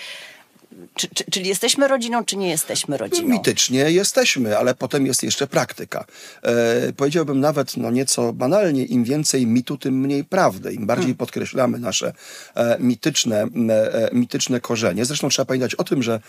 [0.94, 3.28] czy, czy, czyli jesteśmy rodziną, czy nie jesteśmy rodziną?
[3.28, 6.04] Mitycznie jesteśmy, ale potem jest jeszcze praktyka.
[6.42, 10.72] E, powiedziałbym nawet no nieco banalnie, im więcej mitu, tym mniej prawdy.
[10.72, 11.16] Im bardziej hmm.
[11.16, 12.12] podkreślamy nasze
[12.54, 15.04] e, mityczne, e, mityczne korzenie.
[15.04, 16.20] Zresztą trzeba pamiętać o tym, że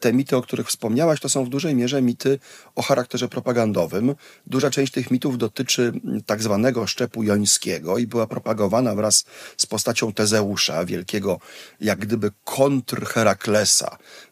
[0.00, 2.38] te mity, o których wspomniałaś, to są w dużej mierze mity
[2.74, 4.14] o charakterze propagandowym.
[4.46, 5.92] Duża część tych mitów dotyczy
[6.26, 9.24] tak zwanego szczepu jońskiego i była propagowana wraz
[9.56, 11.40] z postacią Tezeusza, wielkiego
[11.80, 13.04] jak gdyby kontr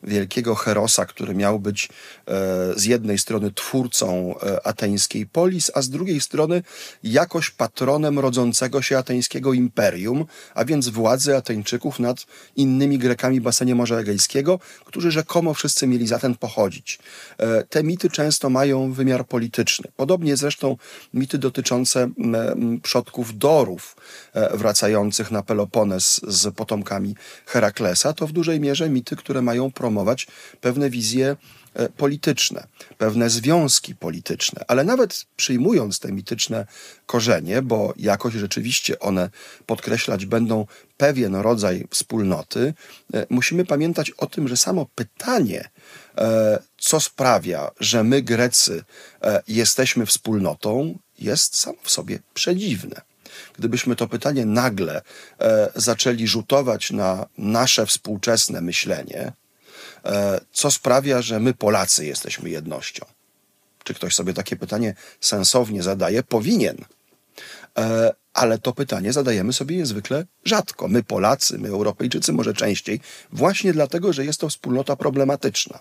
[0.03, 1.91] Wielkiego Herosa, który miał być e,
[2.77, 6.63] z jednej strony twórcą e, ateńskiej polis, a z drugiej strony
[7.03, 13.97] jakoś patronem rodzącego się ateńskiego imperium, a więc władzy Ateńczyków nad innymi Grekami basenie Morza
[13.97, 16.99] Egejskiego, którzy rzekomo wszyscy mieli za ten pochodzić.
[17.39, 19.91] E, te mity często mają wymiar polityczny.
[19.97, 20.77] Podobnie zresztą
[21.15, 22.11] mity dotyczące
[22.83, 23.97] przodków Dorów,
[24.55, 27.15] wracających na Pelopones z potomkami
[27.47, 30.27] Heraklesa, to w dużej mierze mity, które mają promować
[30.61, 31.37] pewne wizje
[31.75, 32.67] e, polityczne,
[32.99, 36.67] pewne związki polityczne, ale nawet przyjmując te mityczne
[37.07, 39.31] korzenie, bo jakoś rzeczywiście one
[39.67, 42.75] podkreślać będą pewien rodzaj wspólnoty,
[43.15, 45.69] e, musimy pamiętać o tym, że samo pytanie,
[46.19, 48.85] e, co sprawia, że my, Grecy,
[49.49, 53.12] jesteśmy wspólnotą, jest samo w sobie przedziwne
[53.59, 55.03] gdybyśmy to pytanie nagle
[55.41, 59.33] e, zaczęli rzutować na nasze współczesne myślenie,
[60.05, 63.07] e, co sprawia, że my Polacy jesteśmy jednością.
[63.85, 66.23] Czy ktoś sobie takie pytanie sensownie zadaje?
[66.23, 66.77] Powinien.
[67.79, 70.89] E, ale to pytanie zadajemy sobie niezwykle rzadko.
[70.89, 73.01] My Polacy, my Europejczycy może częściej,
[73.33, 75.79] właśnie dlatego, że jest to wspólnota problematyczna.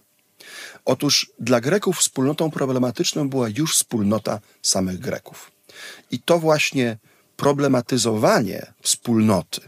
[0.85, 5.51] Otóż dla Greków wspólnotą problematyczną była już wspólnota samych Greków.
[6.11, 6.97] I to właśnie
[7.41, 9.61] problematyzowanie wspólnoty,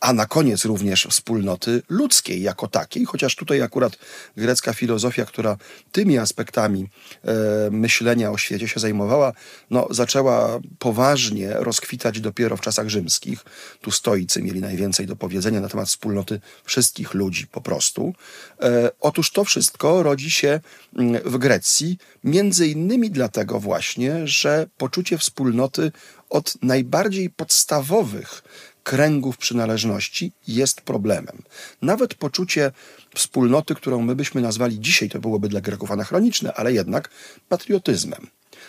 [0.00, 3.98] a na koniec również wspólnoty ludzkiej jako takiej, chociaż tutaj akurat
[4.36, 5.56] grecka filozofia, która
[5.92, 6.88] tymi aspektami
[7.24, 7.34] e,
[7.70, 9.32] myślenia o świecie się zajmowała,
[9.70, 13.44] no, zaczęła poważnie rozkwitać dopiero w czasach rzymskich.
[13.80, 18.14] Tu stoicy mieli najwięcej do powiedzenia na temat wspólnoty wszystkich ludzi po prostu.
[18.62, 20.60] E, otóż to wszystko rodzi się
[20.96, 25.92] mm, w Grecji, między innymi dlatego właśnie, że poczucie wspólnoty
[26.30, 28.42] od najbardziej podstawowych
[28.82, 31.42] kręgów przynależności jest problemem.
[31.82, 32.72] Nawet poczucie
[33.14, 37.10] wspólnoty, którą my byśmy nazwali dzisiaj, to byłoby dla Greków anachroniczne, ale jednak
[37.48, 38.26] patriotyzmem.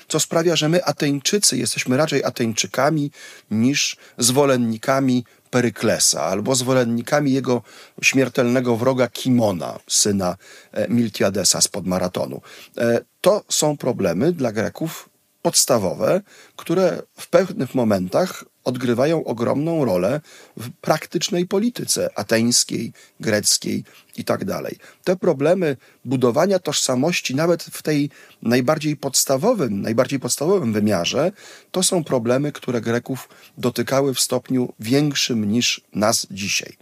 [0.08, 3.12] Co sprawia, że my, Ateńczycy, jesteśmy raczej Ateńczykami
[3.52, 7.62] niż zwolennikami Peryklesa albo zwolennikami jego
[8.02, 10.38] śmiertelnego wroga Kimona, syna
[10.71, 12.41] e, Miltiadesa spod maratonu.
[12.78, 15.10] E, to są problemy dla Greków
[15.41, 16.21] podstawowe,
[16.56, 20.21] które w pewnych momentach odgrywają ogromną rolę
[20.58, 23.84] w praktycznej polityce ateńskiej, greckiej
[24.17, 24.45] itd.
[24.45, 28.10] Tak Te problemy budowania tożsamości, nawet w tej
[28.41, 31.32] najbardziej podstawowym, najbardziej podstawowym wymiarze,
[31.71, 36.74] to są problemy, które Greków dotykały w stopniu większym niż nas dzisiaj.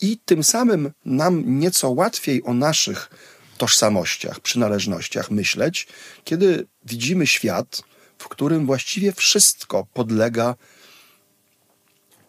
[0.00, 3.10] I tym samym nam nieco łatwiej o naszych
[3.58, 5.86] tożsamościach, przynależnościach myśleć,
[6.24, 7.82] kiedy widzimy świat,
[8.18, 10.54] w którym właściwie wszystko podlega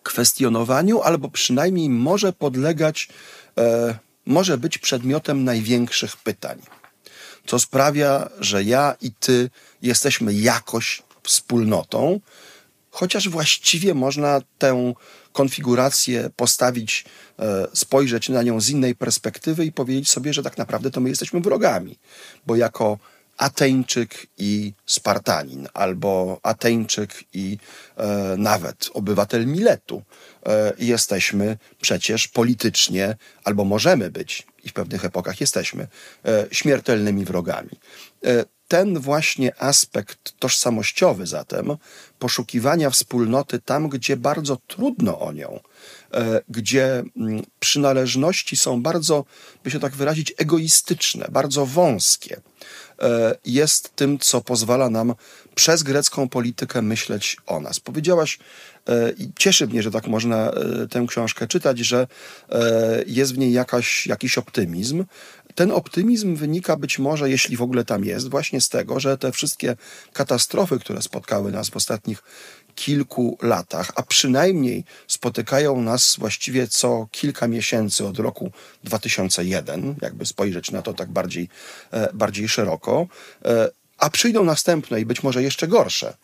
[0.04, 3.10] kwestionowaniu, albo przynajmniej może podlegać,
[3.58, 6.62] e, może być przedmiotem największych pytań.
[7.46, 9.50] Co sprawia, że ja i ty
[9.82, 12.20] jesteśmy jakoś wspólnotą,
[12.92, 14.94] chociaż właściwie można tę
[15.34, 17.06] konfigurację postawić,
[17.40, 21.10] e, spojrzeć na nią z innej perspektywy i powiedzieć sobie, że tak naprawdę to my
[21.10, 22.00] jesteśmy wrogami,
[22.48, 22.98] bo jako
[23.40, 27.58] Ateńczyk i Spartanin, albo Ateńczyk i
[27.98, 30.04] e, nawet obywatel Miletu.
[30.46, 35.88] E, jesteśmy przecież politycznie, albo możemy być, i w pewnych epokach jesteśmy,
[36.26, 37.70] e, śmiertelnymi wrogami.
[38.26, 41.78] E, ten właśnie aspekt tożsamościowy zatem,
[42.20, 45.60] poszukiwania wspólnoty tam, gdzie bardzo trudno o nią,
[46.50, 49.26] gdzie mm, przynależności są bardzo,
[49.64, 52.42] by się tak wyrazić, egoistyczne, bardzo wąskie,
[53.02, 55.16] e, jest tym, co pozwala nam
[55.56, 57.80] przez grecką politykę myśleć o nas.
[57.80, 58.40] Powiedziałaś,
[58.88, 60.52] e, i cieszy mnie, że tak można
[60.90, 62.08] tę książkę czytać, że
[63.08, 65.06] jest w niej jakaś, jakiś optymizm.
[65.56, 69.32] ten optymizm wynika być może, jeśli w ogóle tam jest, właśnie z tego, że te
[69.32, 69.76] wszystkie
[70.14, 72.24] katastrofy, które spotkały nas w ostatnich
[72.80, 78.52] kilku latach, a przynajmniej spotykają nas właściwie co kilka miesięcy od roku
[78.84, 81.50] 2001, jakby spojrzeć na to tak bardziej,
[81.92, 83.08] e, bardziej szeroko,
[83.46, 86.18] e, a przyjdą następne i być może jeszcze gorsze.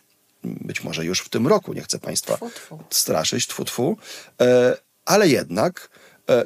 [0.44, 2.78] Być może już w tym roku, nie chcę Państwa tfu, tfu.
[2.90, 3.96] straszyć, tfu, tfu.
[4.40, 5.88] E, ale jednak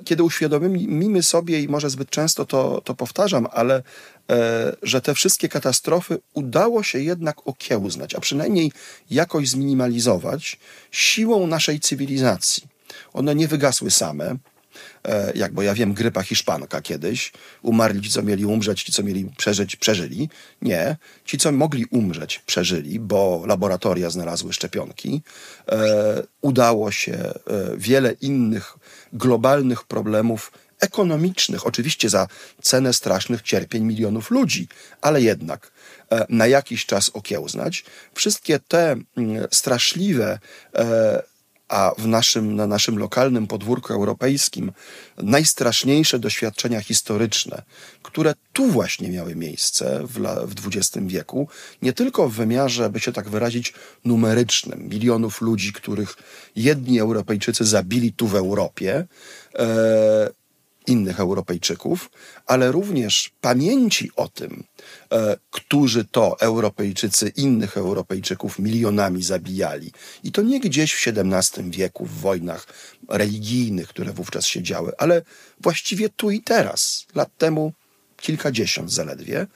[0.05, 3.83] kiedy uświadomimy sobie, i może zbyt często to, to powtarzam, ale
[4.83, 8.73] że te wszystkie katastrofy udało się jednak okiełznać, a przynajmniej
[9.11, 10.59] jakoś zminimalizować
[10.91, 12.63] siłą naszej cywilizacji.
[13.13, 14.37] One nie wygasły same.
[15.05, 19.03] E, jak bo ja wiem, grypa hiszpanka kiedyś, umarli ci, co mieli umrzeć, ci, co
[19.03, 20.29] mieli przeżyć, przeżyli.
[20.63, 25.23] Nie, ci, co mogli umrzeć, przeżyli, bo laboratoria znalazły szczepionki.
[25.69, 27.33] E, udało się e,
[27.77, 28.77] wiele innych
[29.13, 32.27] globalnych problemów ekonomicznych, oczywiście za
[32.63, 34.69] cenę strasznych cierpień milionów ludzi,
[35.01, 35.73] ale jednak
[36.13, 37.85] e, na jakiś czas okiełznać.
[38.15, 40.39] Wszystkie te mm, straszliwe
[40.75, 41.23] e,
[41.71, 44.73] a w naszym, na naszym lokalnym podwórku europejskim
[45.17, 47.63] najstraszniejsze doświadczenia historyczne,
[48.03, 51.49] które tu właśnie miały miejsce w, w XX wieku,
[51.83, 56.17] nie tylko w wymiarze, by się tak wyrazić, numerycznym, milionów ludzi, których
[56.57, 59.07] jedni Europejczycy zabili tu w Europie,
[59.55, 60.40] e,
[60.87, 62.11] innych Europejczyków,
[62.47, 64.65] ale również pamięci o tym,
[65.13, 69.93] e, którzy to Europejczycy innych Europejczyków milionami zabijali.
[70.23, 72.67] I to nie gdzieś w XVII wieku, w wojnach
[73.09, 75.23] religijnych, które wówczas się działy, ale
[75.61, 77.73] właściwie tu i teraz, lat temu
[78.17, 79.47] kilkadziesiąt zaledwie.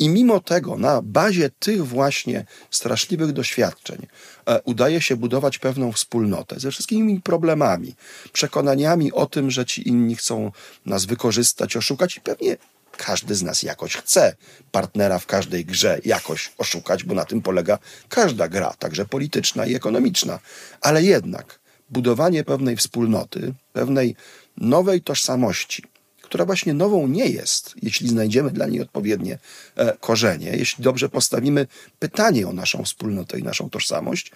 [0.00, 4.06] I mimo tego, na bazie tych właśnie straszliwych doświadczeń,
[4.46, 7.94] e, udaje się budować pewną wspólnotę ze wszystkimi problemami,
[8.32, 10.52] przekonaniami o tym, że ci inni chcą
[10.86, 12.56] nas wykorzystać, oszukać i pewnie
[12.96, 14.36] każdy z nas jakoś chce
[14.72, 19.74] partnera w każdej grze jakoś oszukać, bo na tym polega każda gra, także polityczna i
[19.74, 20.38] ekonomiczna.
[20.80, 21.60] Ale jednak
[21.90, 24.16] budowanie pewnej wspólnoty, pewnej
[24.56, 25.84] nowej tożsamości,
[26.30, 29.38] która właśnie nową nie jest, jeśli znajdziemy dla niej odpowiednie
[29.76, 31.66] e, korzenie, jeśli dobrze postawimy
[31.98, 34.32] pytanie o naszą wspólnotę i naszą tożsamość,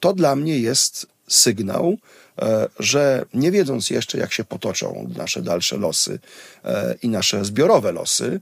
[0.00, 1.96] to dla mnie jest sygnał,
[2.38, 6.18] e, że nie wiedząc jeszcze, jak się potoczą nasze dalsze losy
[6.64, 8.40] e, i nasze zbiorowe losy,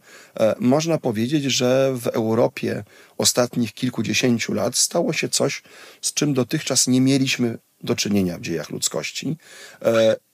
[0.58, 2.84] można powiedzieć, że w Europie
[3.18, 5.62] ostatnich kilkudziesięciu lat stało się coś,
[6.02, 9.36] z czym dotychczas nie mieliśmy do czynienia w dziejach ludzkości.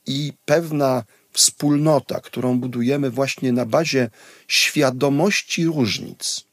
[0.07, 1.05] I pewna
[1.39, 4.11] wspólnota, którą budujemy właśnie na bazie
[4.49, 6.45] świadomości różnic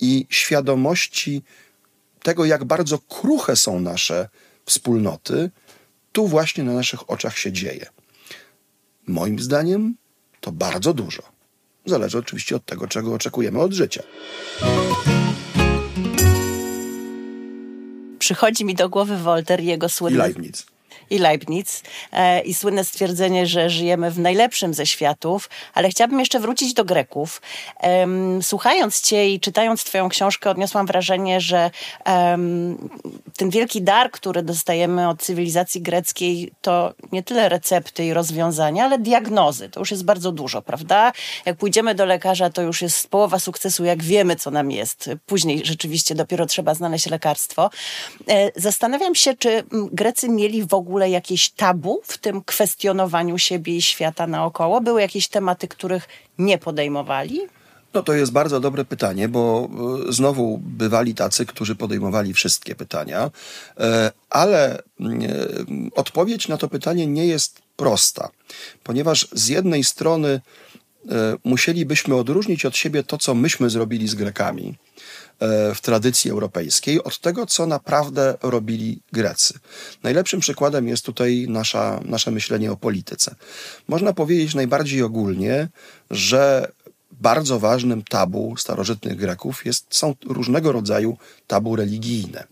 [0.00, 1.42] i świadomości
[2.22, 4.28] tego, jak bardzo kruche są nasze
[4.66, 5.50] wspólnoty,
[6.12, 7.86] tu właśnie na naszych oczach się dzieje.
[9.06, 9.94] Moim zdaniem
[10.40, 11.22] to bardzo dużo.
[11.86, 14.02] Zależy oczywiście od tego, czego oczekujemy od życia.
[18.18, 20.16] Przychodzi mi do głowy Wolter i jego słynny...
[20.16, 20.66] I Leibniz
[21.10, 26.40] i Leibniz e, i słynne stwierdzenie, że żyjemy w najlepszym ze światów, ale chciałabym jeszcze
[26.40, 27.42] wrócić do Greków.
[28.42, 31.70] słuchając cię i czytając twoją książkę odniosłam wrażenie, że
[33.36, 38.98] ten wielki dar, który dostajemy od cywilizacji greckiej to nie tyle recepty i rozwiązania, ale
[38.98, 39.68] diagnozy.
[39.68, 41.12] To już jest bardzo dużo, prawda?
[41.46, 45.10] Jak pójdziemy do lekarza, to już jest połowa sukcesu, jak wiemy, co nam jest.
[45.26, 47.70] Później rzeczywiście dopiero trzeba znaleźć lekarstwo.
[48.28, 53.76] E, zastanawiam się, czy Grecy mieli w ogóle ogóle jakieś tabu w tym kwestionowaniu siebie
[53.76, 54.80] i świata naokoło?
[54.80, 56.08] Były jakieś tematy, których
[56.38, 57.40] nie podejmowali?
[57.94, 59.68] No to jest bardzo dobre pytanie, bo
[60.08, 63.30] e, znowu bywali tacy, którzy podejmowali wszystkie pytania,
[63.80, 64.82] e, ale e,
[65.94, 68.30] odpowiedź na to pytanie nie jest prosta,
[68.84, 70.40] ponieważ z jednej strony
[71.44, 74.74] musielibyśmy odróżnić od siebie to, co myśmy zrobili z Grekami
[75.74, 79.54] w tradycji europejskiej od tego, co naprawdę robili Grecy.
[80.02, 83.34] Najlepszym przykładem jest tutaj nasza, nasze myślenie o polityce.
[83.88, 85.68] Można powiedzieć najbardziej ogólnie,
[86.10, 86.72] że
[87.20, 92.44] bardzo ważnym tabu starożytnych Greków jest, są różnego rodzaju tabu religijne.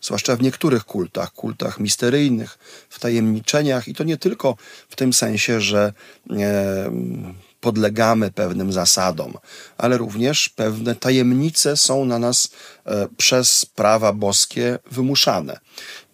[0.00, 4.56] Zwłaszcza w niektórych kultach, kultach misteryjnych, w tajemniczeniach, i to nie tylko
[4.88, 5.92] w tym sensie, że
[6.30, 6.90] e,
[7.64, 9.32] podlegamy pewnym zasadom,
[9.78, 12.50] ale również pewne tajemnice są na nas
[12.86, 15.60] e, przez prawa boskie wymuszane.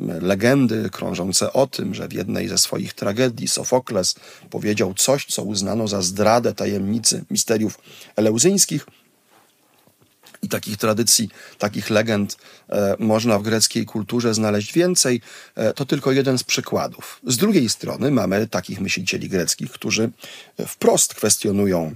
[0.01, 4.15] Legendy krążące o tym, że w jednej ze swoich tragedii Sofokles
[4.51, 7.79] powiedział coś, co uznano za zdradę tajemnicy misteriów
[8.17, 8.87] eleuzyńskich,
[10.43, 12.37] i takich tradycji, takich legend
[12.69, 15.21] e, można w greckiej kulturze znaleźć więcej.
[15.55, 17.21] E, to tylko jeden z przykładów.
[17.27, 20.11] Z drugiej strony mamy takich myślicieli greckich, którzy
[20.67, 21.95] wprost kwestionują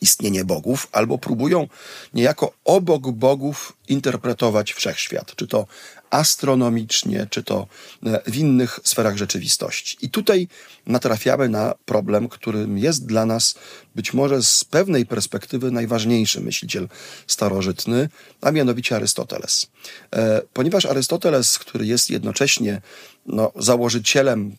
[0.00, 1.68] istnienie bogów, albo próbują
[2.14, 5.66] niejako obok bogów interpretować wszechświat, czy to
[6.12, 7.66] astronomicznie, czy to
[8.06, 9.96] e, w innych sferach rzeczywistości.
[10.02, 10.48] I tutaj
[10.86, 13.54] natrafiamy na problem, którym jest dla nas
[13.94, 16.88] być może z pewnej perspektywy najważniejszy myśliciel
[17.26, 18.08] starożytny,
[18.40, 19.66] a mianowicie Arystoteles.
[20.14, 22.80] E, ponieważ Arystoteles, który jest jednocześnie
[23.26, 24.56] no, założycielem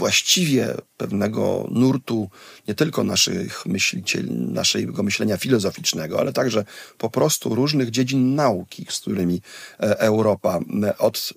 [0.00, 2.30] właściwie pewnego nurtu
[2.68, 6.64] nie tylko naszych myślicieli, naszego myślenia filozoficznego, ale także
[6.98, 9.42] po prostu różnych dziedzin nauki, z którymi
[9.80, 11.32] e, Europa e, od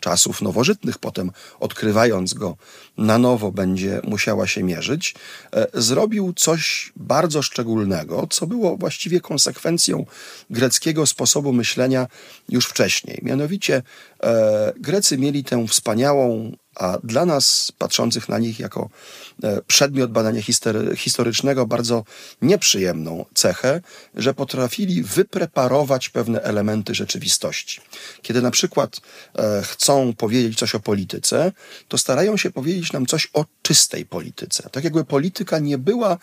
[0.00, 1.30] czasów nowożytnych, potem
[1.60, 2.56] odkrywając go
[2.98, 5.14] na nowo, będzie musiała się mierzyć,
[5.52, 10.06] e, zrobił coś bardzo szczególnego, co było właściwie konsekwencją
[10.50, 12.06] greckiego sposobu myślenia
[12.48, 13.18] już wcześniej.
[13.22, 13.82] Mianowicie
[14.76, 18.88] Grecy mieli tę wspaniałą a dla nas, patrzących na nich jako
[19.42, 20.42] e, przedmiot badania
[20.96, 22.04] historycznego, bardzo
[22.42, 23.80] nieprzyjemną cechę,
[24.14, 27.80] że potrafili wypreparować pewne elementy rzeczywistości.
[28.22, 29.00] Kiedy na przykład
[29.34, 31.52] e, chcą powiedzieć coś o polityce,
[31.88, 34.68] to starają się powiedzieć nam coś o czystej polityce.
[34.72, 36.18] Tak jakby polityka nie była e,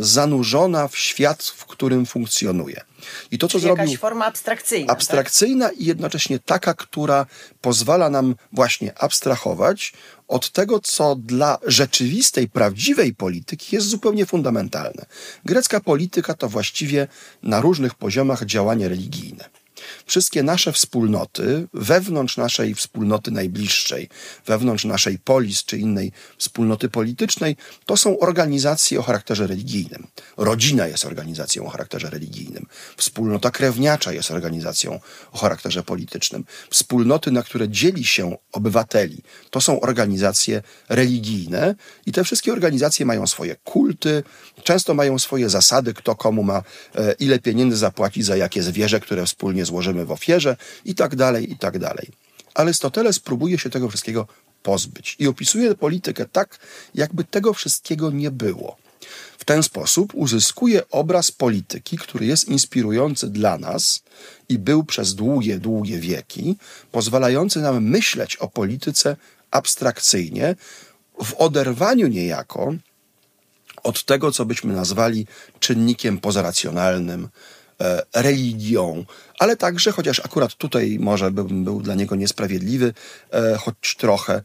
[0.00, 2.91] zanurzona w świat, w którym funkcjonuje.
[3.30, 3.84] I to, co Czyli zrobił.
[3.84, 4.86] Jakaś forma abstrakcyjna.
[4.86, 4.96] Tak?
[4.96, 5.78] Abstrakcyjna tak?
[5.78, 7.26] i jednocześnie taka, która
[7.60, 9.92] pozwala nam właśnie abstrahować
[10.28, 15.06] od tego, co dla rzeczywistej, prawdziwej polityki jest zupełnie fundamentalne.
[15.44, 17.08] Grecka polityka to właściwie
[17.42, 19.44] na różnych poziomach działanie religijne
[20.12, 24.08] wszystkie nasze wspólnoty, wewnątrz naszej wspólnoty najbliższej,
[24.46, 27.56] wewnątrz naszej polis czy innej wspólnoty politycznej,
[27.86, 30.06] to są organizacje o charakterze religijnym.
[30.36, 32.66] Rodzina jest organizacją o charakterze religijnym.
[32.96, 35.00] Wspólnota krewniacza jest organizacją
[35.32, 36.44] o charakterze politycznym.
[36.70, 41.74] Wspólnoty, na które dzieli się obywateli, to są organizacje religijne
[42.06, 44.22] i te wszystkie organizacje mają swoje kulty,
[44.62, 46.62] często mają swoje zasady, kto komu ma
[46.94, 51.52] e, ile pieniędzy zapłacić za jakie zwierzę, które wspólnie złożymy w ofierze i tak dalej,
[51.52, 52.08] i tak dalej.
[52.54, 54.26] Arystoteles próbuje się tego wszystkiego
[54.62, 56.58] pozbyć i opisuje politykę tak,
[56.94, 58.76] jakby tego wszystkiego nie było.
[59.38, 64.02] W ten sposób uzyskuje obraz polityki, który jest inspirujący dla nas
[64.48, 66.56] i był przez długie, długie wieki,
[66.92, 69.16] pozwalający nam myśleć o polityce
[69.50, 70.56] abstrakcyjnie,
[71.24, 72.74] w oderwaniu niejako
[73.82, 75.26] od tego, co byśmy nazwali
[75.60, 77.28] czynnikiem pozaracjonalnym,
[78.14, 79.04] religią,
[79.38, 82.94] ale także, chociaż akurat tutaj może bym był dla niego niesprawiedliwy,
[83.30, 84.42] e, choć trochę e,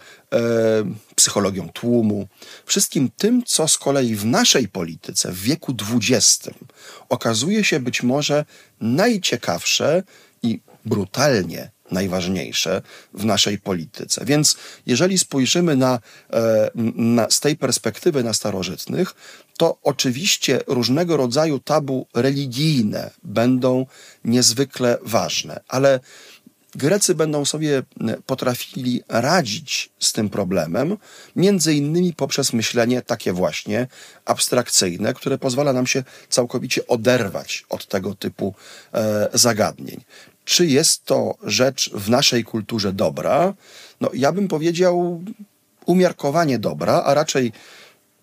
[1.16, 2.28] psychologią tłumu,
[2.66, 6.50] wszystkim tym, co z kolei w naszej polityce w wieku XX
[7.10, 8.46] okazuje się być może
[8.82, 10.04] najciekawsze
[10.44, 12.82] i brutalnie najważniejsze
[13.14, 14.26] w naszej polityce.
[14.26, 16.00] Więc jeżeli spojrzymy na,
[16.96, 19.16] na, z tej perspektywy na starożytnych,
[19.58, 23.86] to oczywiście różnego rodzaju tabu religijne będą
[24.26, 26.00] niezwykle ważne, ale
[26.76, 27.84] Grecy będą sobie
[28.26, 30.98] potrafili radzić z tym problemem,
[31.36, 33.88] między innymi poprzez myślenie takie właśnie
[34.26, 38.56] abstrakcyjne, które pozwala nam się całkowicie oderwać od tego typu
[38.94, 40.02] e, zagadnień.
[40.48, 43.54] Czy jest to rzecz w naszej kulturze dobra?
[44.02, 45.24] No, ja bym powiedział
[45.86, 47.52] umiarkowanie dobra, a raczej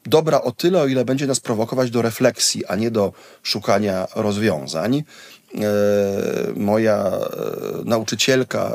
[0.06, 3.12] dobra o tyle, o ile będzie nas prowokować do refleksji, a nie do
[3.42, 4.96] szukania rozwiązań.
[4.96, 5.62] E,
[6.56, 7.20] moja e,
[7.84, 8.72] nauczycielka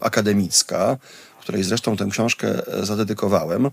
[0.00, 0.96] akademicka,
[1.40, 3.70] której zresztą tę książkę zadedykowałem, e,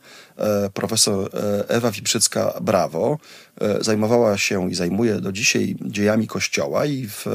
[0.73, 1.29] profesor
[1.67, 3.48] Ewa Wiprzycka-Brawo, E,
[3.81, 7.25] zajmowała się i zajmuje do dzisiaj dziejami Kościoła i w,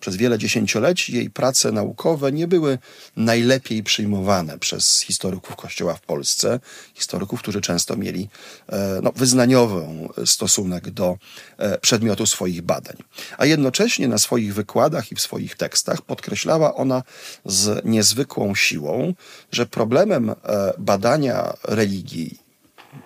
[0.00, 2.78] przez wiele dziesięcioleci jej prace naukowe nie były
[3.16, 6.60] najlepiej przyjmowane przez historyków Kościoła w Polsce,
[6.94, 8.28] historyków, którzy często mieli
[8.68, 9.86] e, no, wyznaniowy
[10.26, 11.18] stosunek do
[11.58, 12.96] e, przedmiotu swoich badań.
[13.38, 17.02] A jednocześnie na swoich wykładach i w swoich tekstach podkreślała ona
[17.44, 19.14] z niezwykłą siłą,
[19.52, 20.34] że problemem
[20.78, 22.43] badania religii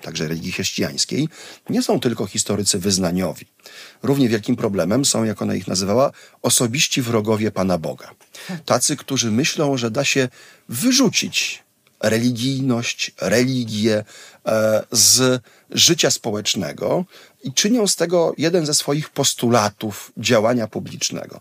[0.03, 1.28] także religii chrześcijańskiej,
[1.70, 3.47] nie są tylko historycy wyznaniowi.
[4.03, 6.12] Równie wielkim problemem są, jak ona ich nazywała,
[6.43, 8.11] osobiści wrogowie Pana Boga.
[8.64, 10.28] Tacy, którzy myślą, że da się
[10.68, 11.62] wyrzucić
[12.01, 14.05] religijność, religię
[14.47, 17.05] e, z życia społecznego
[17.45, 21.41] i czynią z tego jeden ze swoich postulatów działania publicznego.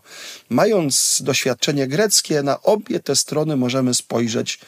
[0.50, 4.58] Mając doświadczenie greckie, na obie te strony możemy spojrzeć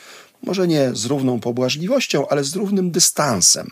[0.42, 3.70] może nie z równą pobłażliwością, ale z równym dystansem.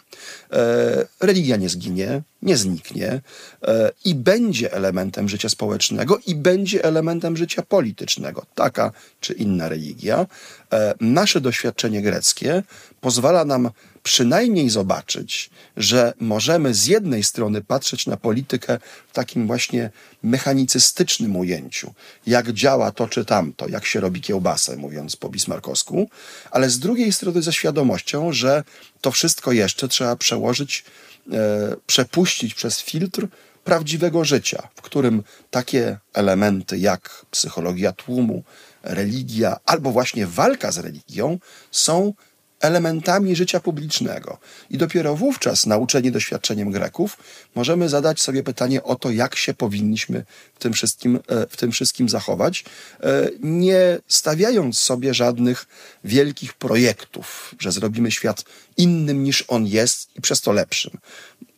[0.53, 3.21] E, religia nie zginie, nie zniknie
[3.63, 8.47] e, i będzie elementem życia społecznego i będzie elementem życia politycznego.
[8.55, 10.27] Taka czy inna religia.
[10.73, 12.63] E, nasze doświadczenie greckie
[13.01, 13.71] pozwala nam
[14.09, 18.79] przynajmniej zobaczyć, że możemy z jednej strony patrzeć na politykę
[19.09, 19.91] w takim właśnie
[20.23, 21.95] mechanicystycznym ujęciu,
[22.27, 26.11] jak działa to czy tamto, jak się robi kiełbasę, mówiąc po bismarkowsku,
[26.51, 28.65] ale z drugiej strony ze świadomością, że
[29.01, 30.85] to wszystko jeszcze trzeba przełożyć,
[31.33, 33.27] e, przepuścić przez filtr
[33.65, 38.43] prawdziwego życia, w którym takie elementy jak psychologia tłumu,
[38.83, 41.39] religia albo właśnie walka z religią
[41.71, 42.15] są
[42.61, 44.39] elementami życia publicznego.
[44.71, 47.17] I dopiero wówczas, nauczeni doświadczeniem Greków,
[47.55, 51.73] możemy zadać sobie pytanie o to, jak się powinniśmy w tym wszystkim, e, w tym
[51.73, 52.65] wszystkim zachować,
[53.01, 55.67] e, nie stawiając sobie żadnych
[56.05, 58.45] wielkich projektów, że zrobimy świat
[58.77, 60.99] innym niż on jest i przez to lepszym.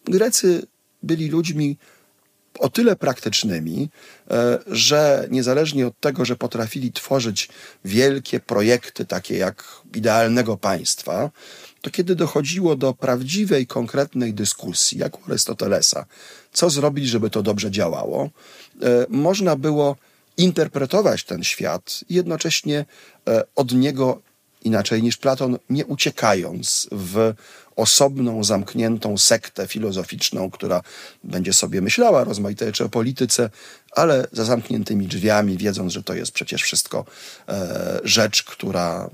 [0.05, 0.67] Grecy
[1.03, 1.77] byli ludźmi,
[2.61, 3.89] o tyle praktycznymi,
[4.31, 7.49] e, że niezależnie od tego, że potrafili tworzyć
[7.85, 11.31] wielkie projekty, takie jak idealnego państwa,
[11.81, 16.07] to kiedy dochodziło do prawdziwej, konkretnej dyskusji, jak u Arystotelesa,
[16.53, 18.31] co zrobić, żeby to dobrze działało,
[18.83, 19.97] e, można było
[20.37, 22.85] interpretować ten świat i jednocześnie
[23.29, 24.23] e, od niego
[24.65, 27.35] inaczej niż Platon, nie uciekając w
[27.81, 30.83] osobną, zamkniętą sektę filozoficzną, która
[31.25, 33.51] będzie sobie myślała rozmaite rzeczy o polityce,
[33.93, 37.05] ale za zamkniętymi drzwiami, wiedząc, że to jest przecież wszystko
[37.49, 39.11] e, rzecz, która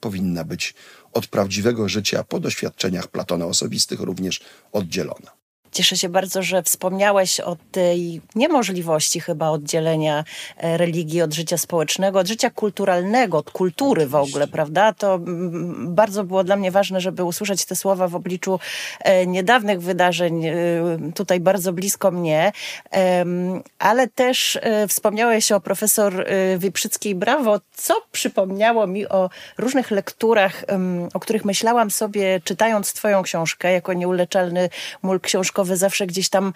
[0.00, 0.74] powinna być
[1.12, 4.40] od prawdziwego życia po doświadczeniach Platona osobistych również
[4.72, 5.45] oddzielona.
[5.72, 10.24] Cieszę się bardzo, że wspomniałeś o tej niemożliwości chyba oddzielenia
[10.56, 14.92] e, religii od życia społecznego, od życia kulturalnego, od kultury w ogóle, prawda?
[14.92, 18.60] To mm, bardzo było dla mnie ważne, żeby usłyszeć te słowa w obliczu
[19.00, 20.54] e, niedawnych wydarzeń e,
[21.14, 22.52] tutaj bardzo blisko mnie,
[23.78, 24.58] ale też
[24.88, 26.26] wspomniałeś o profesor
[26.58, 30.64] Wieprzyckiej Brawo, co przypomniało mi o różnych lekturach,
[31.14, 34.68] o których myślałam sobie czytając twoją książkę jako nieuleczalny
[35.02, 36.52] mól książkowy zawsze gdzieś tam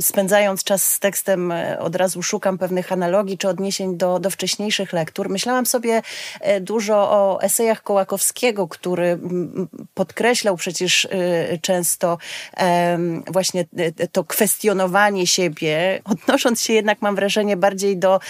[0.00, 4.92] spędzając czas z tekstem e, od razu szukam pewnych analogii czy odniesień do, do wcześniejszych
[4.92, 5.28] lektur.
[5.28, 6.02] Myślałam sobie
[6.40, 9.18] e, dużo o esejach Kołakowskiego, który
[9.94, 12.18] podkreślał przecież e, często
[13.26, 13.64] właśnie
[14.12, 18.20] to kwestionowanie siebie, odnosząc się jednak, mam wrażenie, bardziej do,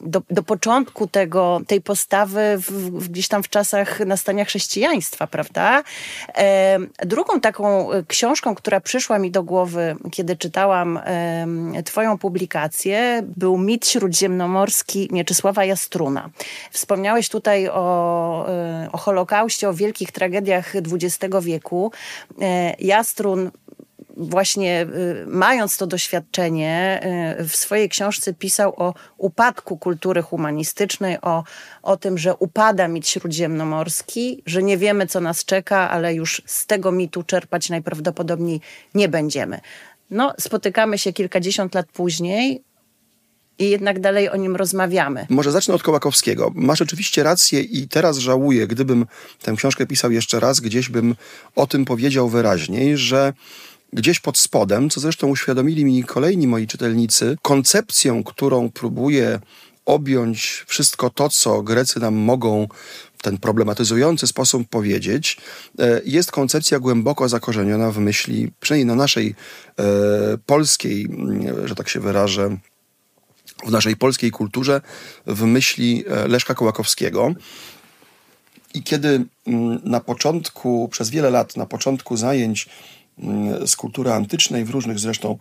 [0.00, 5.82] do, do początku tego, tej postawy w, gdzieś tam w czasach nastania chrześcijaństwa, prawda?
[7.04, 11.00] Drugą taką książką, książką, która przyszła mi do głowy, kiedy czytałam
[11.84, 16.30] Twoją publikację, był mit śródziemnomorski Mieczysława Jastruna.
[16.70, 21.92] Wspomniałeś tutaj o, e, o Holokauście, o wielkich tragediach XX wieku.
[22.40, 23.50] E, Jastrun
[24.16, 27.00] właśnie y, mając to doświadczenie,
[27.40, 31.44] y, w swojej książce pisał o upadku kultury humanistycznej, o,
[31.82, 36.66] o tym, że upada mit śródziemnomorski, że nie wiemy, co nas czeka, ale już z
[36.66, 38.60] tego mitu czerpać najprawdopodobniej
[38.94, 39.60] nie będziemy.
[40.10, 42.62] No, spotykamy się kilkadziesiąt lat później,
[43.58, 45.26] i jednak dalej o nim rozmawiamy.
[45.28, 46.52] Może zacznę od Kołakowskiego.
[46.54, 49.06] Masz oczywiście rację i teraz żałuję, gdybym
[49.42, 51.14] tę książkę pisał jeszcze raz, gdzieś bym
[51.56, 53.32] o tym powiedział wyraźniej, że
[53.92, 59.40] gdzieś pod spodem, co zresztą uświadomili mi kolejni moi czytelnicy, koncepcją, którą próbuję
[59.84, 62.68] objąć wszystko to, co Grecy nam mogą
[63.18, 65.36] w ten problematyzujący sposób powiedzieć,
[65.78, 69.34] e, jest koncepcja głęboko zakorzeniona w myśli, przynajmniej na naszej
[69.78, 69.84] e,
[70.46, 72.56] polskiej, mm, że tak się wyrażę,
[73.66, 74.80] w naszej polskiej kulturze,
[75.26, 77.34] w myśli e, Leszka Kołakowskiego.
[78.74, 82.68] I kiedy mm, na początku, przez wiele lat, na początku zajęć
[83.66, 85.38] z kultury antycznej, w różnych zresztą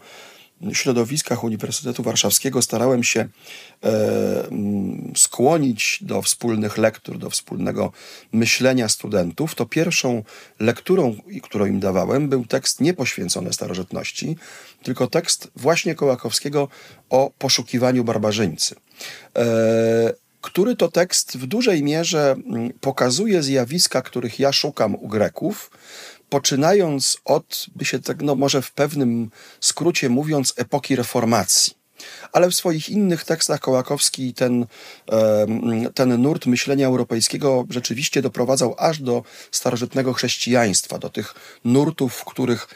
[0.73, 7.91] środowiskach Uniwersytetu Warszawskiego starałem się e, mm, skłonić do wspólnych lektur, do wspólnego
[8.31, 10.23] myślenia studentów, to pierwszą
[10.59, 14.37] lekturą, którą im dawałem, był tekst nie poświęcony starożytności,
[14.83, 16.67] tylko tekst właśnie Kołakowskiego
[17.09, 18.75] o poszukiwaniu barbarzyńcy.
[19.37, 25.71] E, który to tekst w dużej mierze mm, pokazuje zjawiska, których ja szukam u Greków,
[26.31, 31.73] poczynając od, by się tak, no może w pewnym skrócie mówiąc, epoki reformacji.
[32.31, 34.65] Ale w swoich innych tekstach Kołakowski ten,
[35.93, 41.33] ten nurt myślenia europejskiego rzeczywiście doprowadzał aż do starożytnego chrześcijaństwa, do tych
[41.65, 42.67] nurtów, w których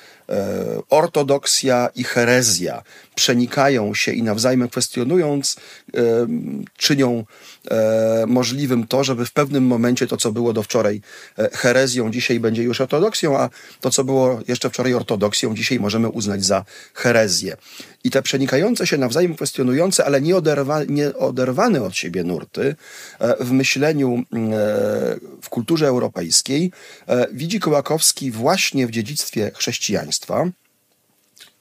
[0.90, 2.84] ortodoksja i herezja
[3.16, 5.56] przenikają się i nawzajem kwestionując,
[6.78, 7.26] czynią
[8.28, 11.02] możliwym to, żeby w pewnym momencie to, co było do wczoraj
[11.54, 13.50] herezją, dzisiaj będzie już ortodoksją, a
[13.82, 17.58] to, co było jeszcze wczoraj ortodoksją, dzisiaj możemy uznać za herezję.
[18.06, 22.76] I te przenikające się nawzajem kwestionujące, ale nie, oderwa, nie oderwane od siebie nurty
[23.40, 24.24] w myśleniu,
[25.42, 26.72] w kulturze europejskiej
[27.32, 30.46] widzi Kołakowski właśnie w dziedzictwie chrześcijaństwa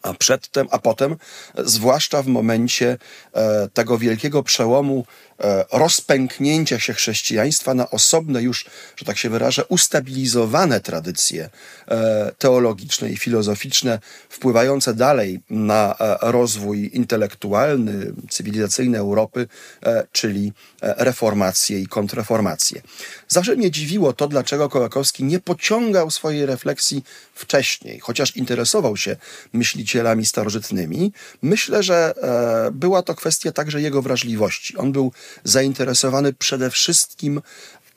[0.04, 1.16] a przedtem, a potem,
[1.58, 2.98] zwłaszcza w momencie
[3.32, 5.06] e, tego wielkiego przełomu
[5.40, 11.50] e, rozpęknięcia się chrześcijaństwa na osobne już, że tak się wyrażę, ustabilizowane tradycje
[11.88, 13.98] e, teologiczne i filozoficzne,
[14.28, 19.46] wpływające dalej na e, rozwój intelektualny, cywilizacyjny Europy,
[19.86, 20.52] e, czyli
[20.84, 22.82] reformację i kontrreformację.
[23.28, 27.04] Zawsze mnie dziwiło to, dlaczego Kołakowski nie pociągał swojej refleksji
[27.34, 29.16] wcześniej, chociaż interesował się
[29.52, 31.12] myślicielami starożytnymi.
[31.42, 34.76] Myślę, że e, była to kwestia także jego wrażliwości.
[34.76, 35.12] On był
[35.44, 37.42] zainteresowany przede wszystkim,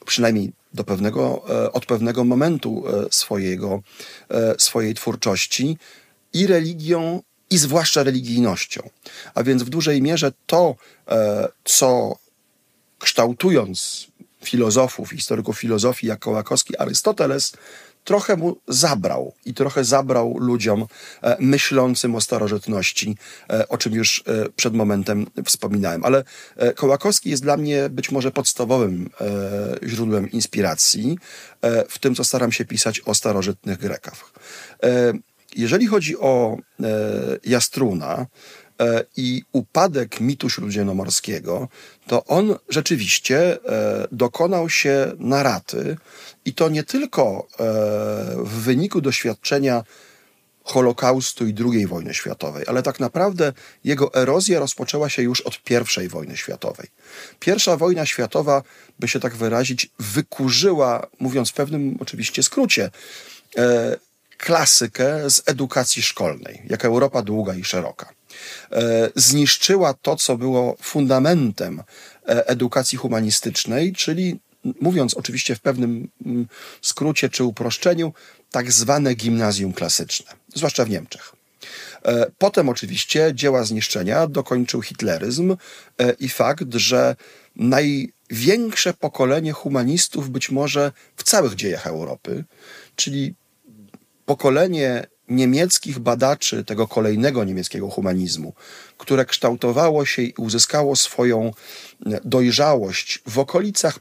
[0.06, 3.82] przynajmniej do pewnego, e, od pewnego momentu e, swojego,
[4.58, 5.78] swojej twórczości,
[6.34, 8.90] i religią, i zwłaszcza religijnością.
[9.36, 10.76] A więc w dużej mierze to,
[11.64, 12.18] co
[13.00, 14.08] kształtując
[14.44, 17.54] filozofów, historyków filozofii jak Kołakowski, Arystoteles,
[18.08, 20.86] trochę mu zabrał i trochę zabrał ludziom
[21.22, 23.18] e, myślącym o starożytności,
[23.50, 26.06] e, o czym już e, przed momentem wspominałem.
[26.06, 26.24] Ale
[26.76, 29.10] Kołakowski jest dla mnie być może podstawowym
[29.84, 31.18] źródłem inspiracji
[31.90, 34.32] w tym, co staram się pisać o starożytnych Grekach.
[35.56, 36.58] Jeżeli chodzi o
[37.44, 38.26] Jastruna,
[39.18, 41.68] i upadek mitu śródziemnomorskiego,
[42.08, 45.98] to on rzeczywiście e, dokonał się na raty
[46.46, 47.64] i to nie tylko e,
[48.44, 49.84] w wyniku doświadczenia
[50.64, 53.54] Holokaustu i II wojny światowej, ale tak naprawdę
[53.84, 55.60] jego erozja rozpoczęła się już od
[56.04, 56.88] I wojny światowej.
[57.40, 58.64] Pierwsza wojna światowa,
[59.00, 62.92] by się tak wyrazić, wykurzyła, mówiąc w pewnym oczywiście skrócie,
[64.38, 68.17] klasykę z edukacji szkolnej, jak Europa długa i szeroka.
[68.72, 74.40] E, zniszczyła to, co było fundamentem e, edukacji humanistycznej, czyli
[74.82, 76.48] mówiąc oczywiście w pewnym mm,
[76.82, 78.14] skrócie czy uproszczeniu,
[78.52, 81.34] tak zwane gimnazjum klasyczne, zwłaszcza w Niemczech.
[82.06, 85.56] E, potem oczywiście dzieła zniszczenia dokończył hitleryzm
[86.20, 87.16] i fakt, że
[87.56, 92.44] największe pokolenie humanistów być może w całych dziejach Europy,
[92.96, 93.36] czyli
[94.26, 98.54] pokolenie niemieckich badaczy tego kolejnego niemieckiego humanizmu,
[98.98, 101.52] które kształtowało się i uzyskało swoją
[102.06, 104.00] e, dojrzałość w okolicach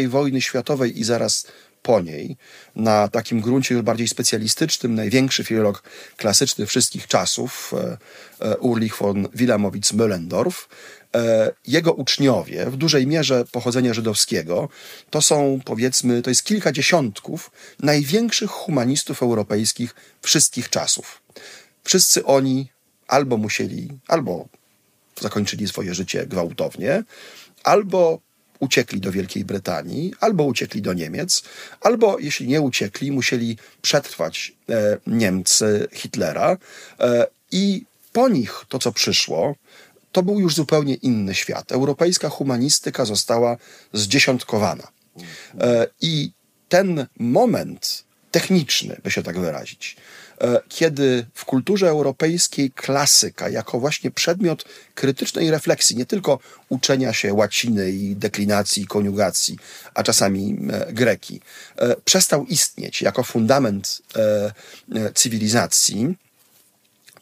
[0.00, 1.46] I wojny światowej i zaraz
[1.82, 2.36] po niej,
[2.76, 5.82] na takim gruncie już bardziej specjalistycznym, największy filolog
[6.16, 7.98] klasyczny wszystkich czasów, e,
[8.40, 10.68] e, Ulrich von Wilhelmowitz-Möllendorf,
[11.16, 14.68] E, jego uczniowie, w dużej mierze pochodzenia żydowskiego,
[15.10, 21.22] to są powiedzmy, to jest kilka dziesiątków największych humanistów europejskich wszystkich czasów.
[21.84, 22.68] Wszyscy oni
[23.08, 24.48] albo musieli, albo
[25.20, 27.04] zakończyli swoje życie gwałtownie,
[27.64, 28.20] albo
[28.62, 31.42] uciekli do Wielkiej Brytanii, albo uciekli do Niemiec,
[31.80, 36.56] albo jeśli nie uciekli, musieli przetrwać e, Niemcy Hitlera
[37.00, 39.54] e, i po nich to, co przyszło,
[40.12, 41.72] to był już zupełnie inny świat.
[41.72, 43.56] Europejska humanistyka została
[43.92, 44.88] zdziesiątkowana.
[45.60, 46.32] E, I
[46.68, 49.96] ten moment techniczny, by się tak wyrazić,
[50.68, 54.64] kiedy w kulturze europejskiej klasyka jako właśnie przedmiot
[54.94, 56.38] krytycznej refleksji, nie tylko
[56.68, 59.58] uczenia się łaciny i deklinacji, i koniugacji,
[59.94, 61.40] a czasami e, greki,
[62.04, 64.02] przestał istnieć jako fundament
[65.14, 66.14] cywilizacji,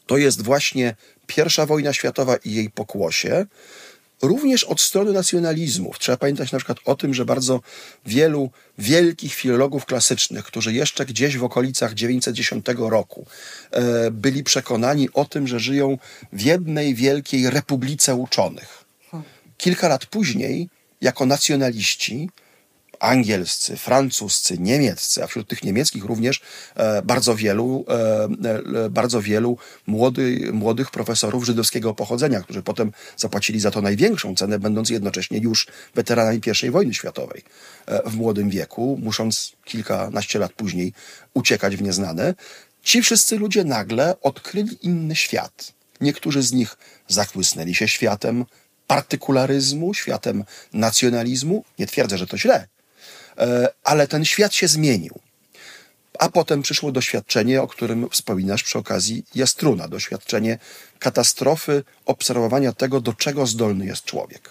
[0.05, 0.95] to jest właśnie
[1.27, 3.45] pierwsza wojna światowa i jej pokłosie,
[4.21, 5.99] również od strony nacjonalizmów.
[5.99, 7.61] Trzeba pamiętać na przykład o tym, że bardzo
[8.05, 13.25] wielu wielkich filologów klasycznych, którzy jeszcze gdzieś w okolicach 910 roku
[13.71, 15.97] e, byli przekonani o tym, że żyją
[16.33, 18.81] w jednej wielkiej republice uczonych.
[19.57, 20.69] Kilka lat później,
[21.01, 22.29] jako nacjonaliści,
[23.01, 26.41] angielscy, francuscy, niemieccy, a wśród tych niemieckich również
[26.75, 33.59] e, bardzo wielu, e, e, bardzo wielu młody, młodych profesorów żydowskiego pochodzenia, którzy potem zapłacili
[33.59, 37.43] za to największą cenę, będąc jednocześnie już weteranami I wojny światowej
[38.05, 40.93] w młodym wieku, musząc kilkanaście lat później
[41.33, 42.33] uciekać w nieznane.
[42.83, 45.73] Ci wszyscy ludzie nagle odkryli inny świat.
[46.01, 46.77] Niektórzy z nich
[47.07, 48.45] zachłysnęli się światem
[48.87, 50.43] partykularyzmu, światem
[50.73, 51.63] nacjonalizmu.
[51.79, 52.67] Nie twierdzę, że to źle,
[53.83, 55.19] ale ten świat się zmienił.
[56.19, 60.57] A potem przyszło doświadczenie, o którym wspominasz przy okazji Jastruna, doświadczenie
[60.99, 64.49] katastrofy, obserwowania tego, do czego zdolny jest człowiek.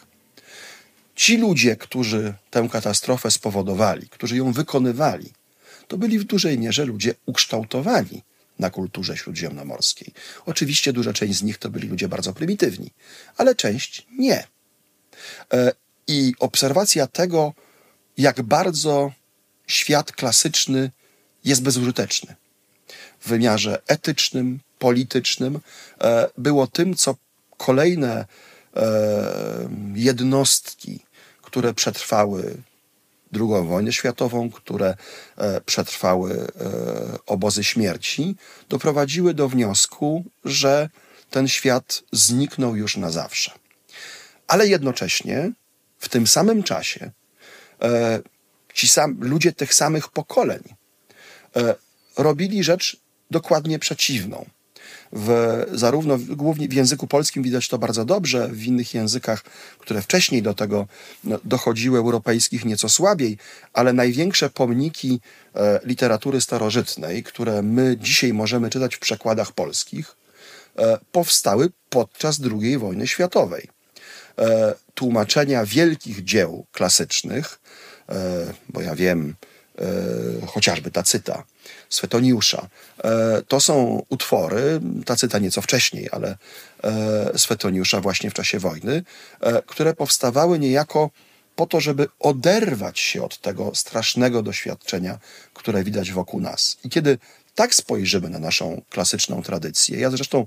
[1.15, 5.33] Ci ludzie, którzy tę katastrofę spowodowali, którzy ją wykonywali,
[5.89, 8.23] to byli w dużej mierze ludzie ukształtowani
[8.59, 10.13] na kulturze śródziemnomorskiej.
[10.47, 12.91] Oczywiście duża część z nich to byli ludzie bardzo prymitywni,
[13.37, 14.45] ale część nie.
[15.53, 15.73] E,
[16.07, 17.53] I obserwacja tego,
[18.21, 19.13] jak bardzo
[19.67, 20.91] świat klasyczny
[21.45, 22.37] jest bezużyteczny
[23.21, 25.61] w wymiarze etycznym, politycznym,
[26.01, 27.17] e, było tym, co
[27.57, 28.27] kolejne
[28.77, 28.87] e,
[29.95, 31.01] jednostki,
[31.43, 32.57] które przetrwały
[33.35, 34.97] II wojnę światową, które
[35.37, 36.47] e, przetrwały
[37.27, 38.37] obozy śmierci,
[38.69, 40.89] doprowadziły do wniosku, że
[41.31, 43.53] ten świat zniknął już na zawsze.
[44.47, 45.53] Ale jednocześnie
[45.99, 47.11] w tym samym czasie
[48.75, 50.63] ci sam, ludzie tych samych pokoleń
[51.57, 51.75] e,
[52.19, 52.97] robili rzecz
[53.31, 54.47] dokładnie przeciwną.
[55.13, 59.43] W, zarówno w, głównie w języku polskim widać to bardzo dobrze, w innych językach,
[59.79, 60.87] które wcześniej do tego
[61.25, 63.39] no, dochodziły, europejskich nieco słabiej,
[63.73, 65.21] ale największe pomniki
[65.55, 70.17] e, literatury starożytnej, które my dzisiaj możemy czytać w przekładach polskich,
[70.79, 73.80] e, powstały podczas II wojny światowej.
[74.41, 77.61] E, tłumaczenia wielkich dzieł klasycznych
[78.11, 79.35] E, bo ja wiem,
[79.79, 81.45] e, chociażby Tacyta,
[81.89, 82.69] Swetoniusza.
[83.49, 86.37] To są utwory, Tacyta nieco wcześniej, ale
[87.37, 89.03] Swetoniusza właśnie w czasie wojny,
[89.67, 91.11] które powstawały niejako
[91.57, 95.19] po to, żeby oderwać się od tego strasznego doświadczenia,
[95.55, 96.77] które widać wokół nas.
[96.85, 97.19] I kiedy
[97.61, 100.47] tak spojrzymy na naszą klasyczną tradycję, ja zresztą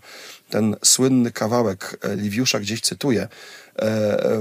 [0.49, 3.27] ten słynny kawałek Liwiusza gdzieś cytuję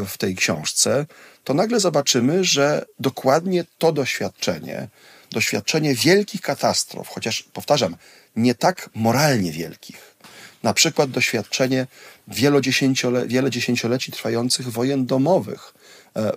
[0.07, 1.07] w tej książce,
[1.45, 4.89] to nagle zobaczymy, że dokładnie to doświadczenie,
[5.31, 7.97] doświadczenie wielkich katastrof, chociaż powtarzam,
[8.37, 10.15] nie tak moralnie wielkich,
[10.63, 11.87] na przykład doświadczenie
[12.29, 15.82] wielodziesięciole, wiele dziesięcioleci trwających wojen domowych e,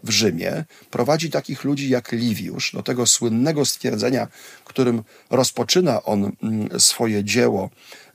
[0.03, 4.28] w Rzymie, prowadzi takich ludzi jak Liviusz do tego słynnego stwierdzenia,
[4.65, 7.69] którym rozpoczyna on mm, swoje dzieło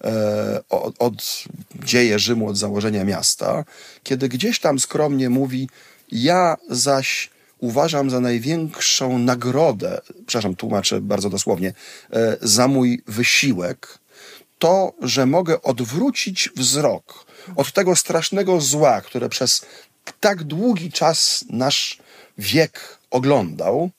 [0.05, 1.45] e, od, od
[1.85, 3.65] dzieje Rzymu, od założenia miasta,
[4.03, 5.69] kiedy gdzieś tam skromnie mówi,
[6.13, 11.73] ja zaś uważam za największą nagrodę, przepraszam, tłumaczę bardzo dosłownie,
[12.13, 13.99] e, za mój wysiłek,
[14.59, 17.25] to, że mogę odwrócić wzrok
[17.57, 19.67] od tego strasznego zła, które przez
[20.13, 21.99] tak długi czas nasz
[22.39, 23.91] wiek oglądał,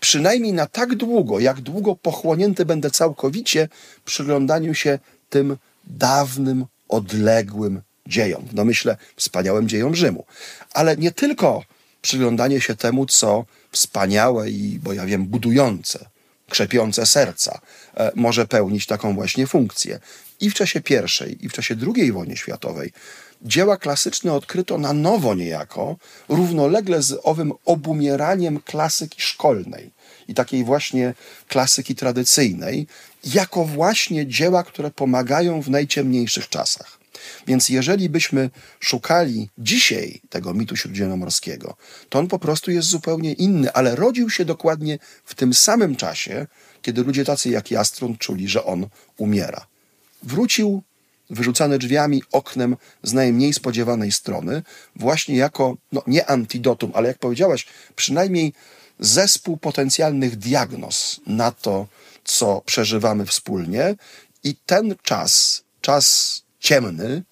[0.00, 3.68] przynajmniej na tak długo, jak długo pochłonięty będę całkowicie
[4.04, 4.98] przyglądaniu się
[5.30, 10.24] tym dawnym, odległym dziejom, w domyśle wspaniałym dziejom Rzymu.
[10.72, 11.64] Ale nie tylko
[12.02, 16.08] przyglądanie się temu, co wspaniałe i, bo ja wiem, budujące,
[16.48, 17.60] krzepiące serca
[17.96, 19.98] e, może pełnić taką właśnie funkcję.
[20.40, 22.92] I w czasie pierwszej, i w czasie II wojny światowej
[23.42, 25.96] dzieła klasyczne odkryto na nowo niejako,
[26.28, 29.90] równolegle z owym obumieraniem klasyki szkolnej
[30.28, 31.14] i takiej właśnie
[31.48, 32.86] klasyki tradycyjnej,
[33.24, 36.98] jako właśnie dzieła, które pomagają w najciemniejszych czasach.
[37.46, 41.76] Więc jeżeli byśmy szukali dzisiaj tego mitu śródziemnomorskiego,
[42.08, 46.46] to on po prostu jest zupełnie inny, ale rodził się dokładnie w tym samym czasie,
[46.82, 49.66] kiedy ludzie tacy jak Jastrun czuli, że on umiera.
[50.22, 50.82] Wrócił
[51.30, 54.62] wyrzucany drzwiami, oknem z najmniej spodziewanej strony,
[54.96, 57.66] właśnie jako, no nie antidotum, ale jak powiedziałaś,
[57.96, 58.52] przynajmniej
[58.98, 61.86] zespół potencjalnych diagnoz na to,
[62.24, 63.94] co przeżywamy wspólnie.
[64.44, 67.22] I ten czas, czas ciemny,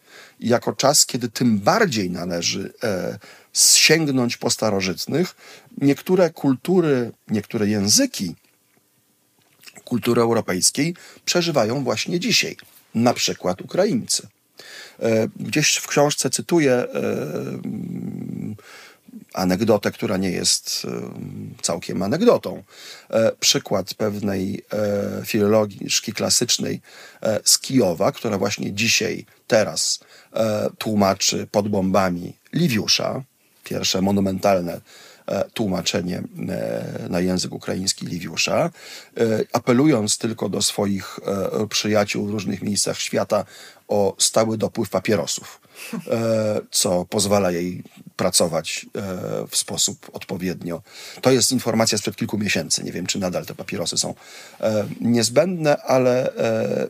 [0.41, 3.19] jako czas, kiedy tym bardziej należy e,
[3.53, 5.37] sięgnąć po starożytnych.
[5.79, 8.35] Niektóre kultury, niektóre języki
[9.85, 12.57] kultury europejskiej przeżywają właśnie dzisiaj,
[12.95, 14.29] na przykład Ukraińcy.
[15.01, 16.87] E, gdzieś w książce cytuję e,
[19.35, 20.87] anegdotę, która nie jest
[21.63, 22.63] całkiem anegdotą.
[23.11, 26.81] E, przykład pewnej e, filologii klasycznej
[27.23, 30.01] e, z Kijowa, która właśnie dzisiaj, teraz
[30.79, 33.23] tłumaczy pod bombami Liwiusza,
[33.65, 34.81] pierwsze monumentalne
[35.55, 36.23] tłumaczenie
[37.09, 38.71] na język ukraiński Liwiusza,
[39.53, 41.21] apelując tylko do swoich
[41.69, 43.45] przyjaciół w różnych miejscach świata
[43.89, 45.61] o stały dopływ papierosów,
[46.11, 47.83] e, co pozwala jej
[48.17, 49.01] pracować e,
[49.49, 50.83] w sposób odpowiednio.
[51.21, 52.85] To jest informacja sprzed kilku miesięcy.
[52.85, 54.15] Nie wiem, czy nadal te papierosy są
[54.61, 56.33] e, niezbędne, ale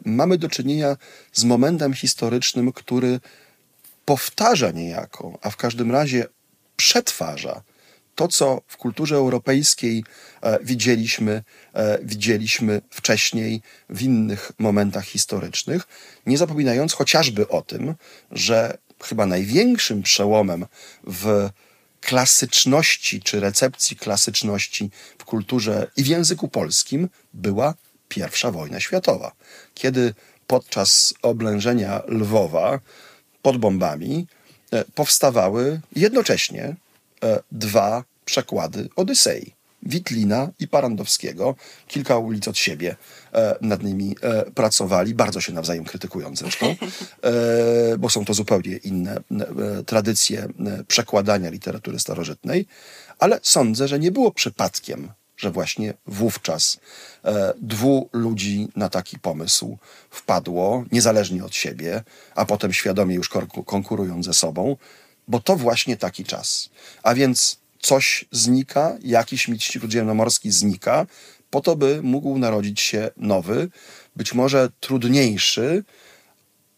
[0.05, 0.97] mamy do czynienia
[1.33, 3.21] z momentem historycznym, który
[4.05, 6.27] powtarza niejako, a w każdym razie
[6.77, 7.63] przetwarza
[8.15, 10.05] to, co w kulturze europejskiej
[10.43, 11.43] e, widzieliśmy,
[11.75, 15.83] e, widzieliśmy wcześniej w innych momentach historycznych,
[16.27, 17.95] nie zapominając chociażby o tym,
[18.31, 20.67] że chyba największym przełomem
[21.07, 21.51] w
[22.01, 27.75] klasyczności czy recepcji klasyczności w kulturze i w języku polskim była
[28.17, 29.33] I wojna światowa.
[29.75, 30.15] Kiedy
[30.47, 32.81] podczas oblężenia Lwowa
[33.43, 34.27] pod bombami
[34.71, 36.77] e, powstawały jednocześnie
[37.23, 39.55] e, dwa przekłady Odysei.
[39.87, 41.55] Witlina i Parandowskiego,
[41.89, 42.97] kilka ulic od siebie
[43.33, 44.17] e, nad nimi
[44.55, 46.77] pracowali, bardzo się nawzajem krytykując zresztą,
[47.99, 49.21] bo są to zupełnie inne
[49.87, 50.49] tradycje
[50.89, 52.67] przekładania literatury starożytnej,
[53.19, 56.79] ale sądzę, że nie było przypadkiem że właśnie wówczas
[57.25, 59.79] e, dwóch ludzi na taki pomysł
[60.11, 62.03] wpadło, niezależnie od siebie,
[62.35, 63.31] a potem świadomie już
[63.67, 64.77] konkurują ze sobą,
[65.29, 66.71] bo to właśnie taki czas.
[67.03, 71.07] A więc coś znika, jakiś mit śródziemnomorski znika,
[71.51, 73.69] po to, by mógł narodzić się nowy,
[74.17, 75.85] być może trudniejszy,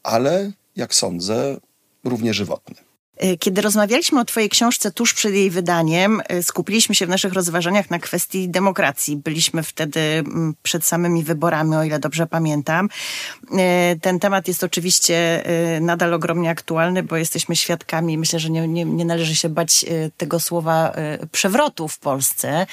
[0.03, 1.57] ale jak sądzę,
[2.05, 2.86] równie żywotny.
[3.25, 7.33] Y, kiedy rozmawialiśmy o Twojej książce tuż przed jej wydaniem, y, skupiliśmy się w naszych
[7.33, 9.17] rozważaniach na kwestii demokracji.
[9.17, 12.89] Byliśmy wtedy mm, przed samymi wyborami, o ile dobrze pamiętam.
[13.53, 15.17] Y, ten temat jest oczywiście
[15.81, 19.85] nadal ogromnie aktualny, bo jesteśmy świadkami, myślę, że nie, nie, nie należy się bać
[20.17, 20.93] tego słowa
[21.33, 22.67] przewrotu w Polsce.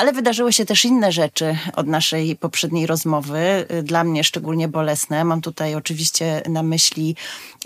[0.00, 5.24] Ale wydarzyły się też inne rzeczy od naszej poprzedniej rozmowy, y, dla mnie szczególnie bolesne.
[5.24, 7.16] Mam tutaj oczywiście na myśli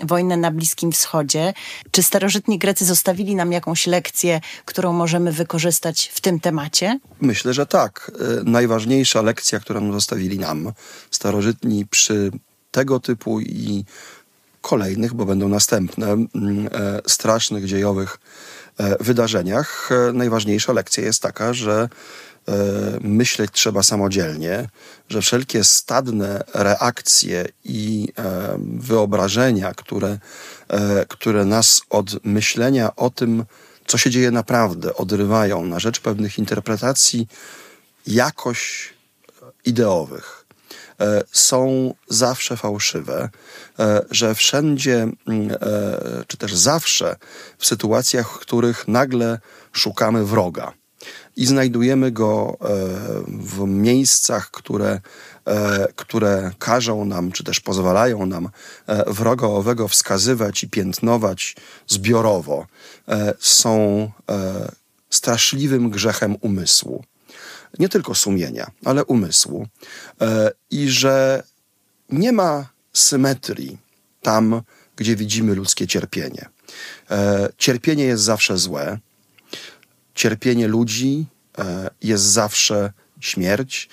[0.03, 1.53] wojnę na Bliskim Wschodzie.
[1.91, 6.99] Czy starożytni Grecy zostawili nam jakąś lekcję, którą możemy wykorzystać w tym temacie?
[7.21, 8.11] Myślę, że tak.
[8.41, 10.71] Y, najważniejsza lekcja, którą zostawili nam
[11.11, 12.31] starożytni przy
[12.71, 13.85] tego typu i
[14.61, 18.19] kolejnych, bo będą następne, mm, e, strasznych dziejowych
[18.99, 19.89] wydarzeniach.
[19.91, 21.89] E, najważniejsza lekcja jest taka, że
[22.47, 22.53] e,
[23.01, 24.69] myśleć trzeba samodzielnie,
[25.09, 28.07] że wszelkie stadne reakcje i
[28.59, 30.17] wyobrażenia, które,
[31.07, 33.45] które nas od myślenia o tym,
[33.87, 37.27] co się dzieje naprawdę, odrywają na rzecz pewnych interpretacji
[38.07, 38.93] jakoś
[39.65, 40.44] ideowych.
[40.44, 40.44] E,
[41.31, 43.29] są zawsze fałszywe,
[43.79, 44.93] e, że wszędzie,
[45.27, 45.57] mm, e,
[46.27, 47.15] czy też zawsze
[47.57, 49.39] w sytuacjach, w których nagle
[49.71, 50.73] szukamy wroga.
[51.35, 52.57] I znajdujemy go
[53.27, 55.01] w miejscach, które,
[55.95, 58.49] które każą nam, czy też pozwalają nam
[59.07, 61.55] wroga owego wskazywać i piętnować
[61.87, 62.67] zbiorowo,
[63.39, 64.11] są
[65.09, 67.03] straszliwym grzechem umysłu
[67.79, 69.67] nie tylko sumienia, ale umysłu.
[70.21, 71.43] E, I że
[72.09, 73.77] nie ma symetrii
[74.21, 74.61] tam,
[74.95, 76.49] gdzie widzimy ludzkie cierpienie.
[77.11, 78.99] E, cierpienie jest zawsze złe.
[80.15, 81.25] Cierpienie ludzi
[81.57, 83.89] e, jest zawsze śmierć,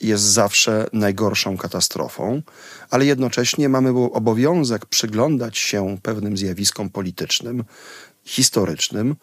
[0.00, 2.42] jest zawsze najgorszą katastrofą,
[2.90, 7.64] ale jednocześnie mamy obowiązek przyglądać się pewnym zjawiskom politycznym,
[8.24, 9.16] historycznym,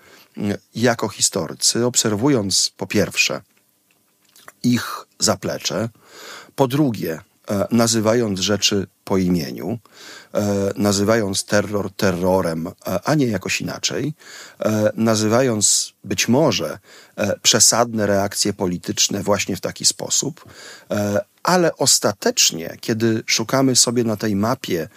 [0.76, 3.42] jako historycy, obserwując po pierwsze
[4.64, 5.90] ich zaplecze.
[6.56, 9.80] Po drugie, e, nazywając rzeczy po imieniu,
[10.34, 12.72] e, nazywając terror terrorem, e,
[13.04, 14.14] a nie jakoś inaczej,
[14.94, 16.80] nazywając być może
[17.42, 20.46] przesadne reakcje polityczne właśnie w taki sposób,
[21.44, 24.88] ale ostatecznie, kiedy szukamy sobie na tej mapie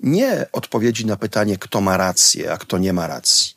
[0.00, 3.54] nie odpowiedzi na pytanie, kto ma rację, a kto nie ma racji,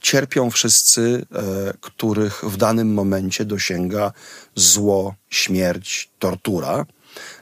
[0.00, 4.12] cierpią wszyscy, e, których w danym momencie dosięga
[4.54, 6.86] zło, śmierć, tortura,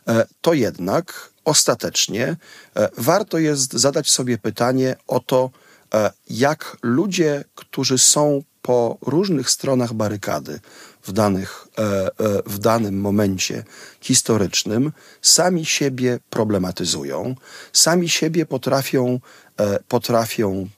[0.09, 2.37] e, to jednak ostatecznie
[2.99, 5.51] warto jest zadać sobie pytanie o to,
[6.31, 10.61] jak ludzie, którzy są po różnych stronach barykady
[11.03, 11.69] w, danych,
[12.47, 13.65] w danym momencie
[14.01, 17.35] historycznym, sami siebie problematyzują,
[17.73, 19.21] sami siebie potrafią,
[19.89, 20.69] potrafią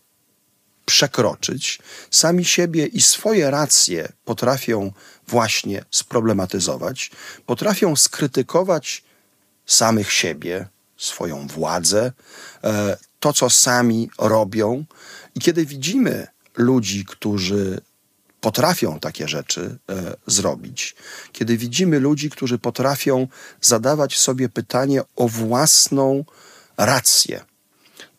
[0.87, 1.79] przekroczyć,
[2.11, 4.93] sami siebie i swoje racje potrafią
[5.29, 7.11] właśnie sproblematyzować,
[7.47, 9.05] potrafią skrytykować
[9.67, 12.13] samych siebie, swoją władzę,
[12.65, 14.85] e, to co sami robią.
[15.35, 16.27] I kiedy widzimy
[16.57, 17.81] ludzi, którzy
[18.41, 20.97] potrafią takie rzeczy e, zrobić,
[21.33, 23.29] kiedy widzimy ludzi, którzy potrafią
[23.61, 26.25] zadawać sobie pytanie o własną
[26.77, 27.45] rację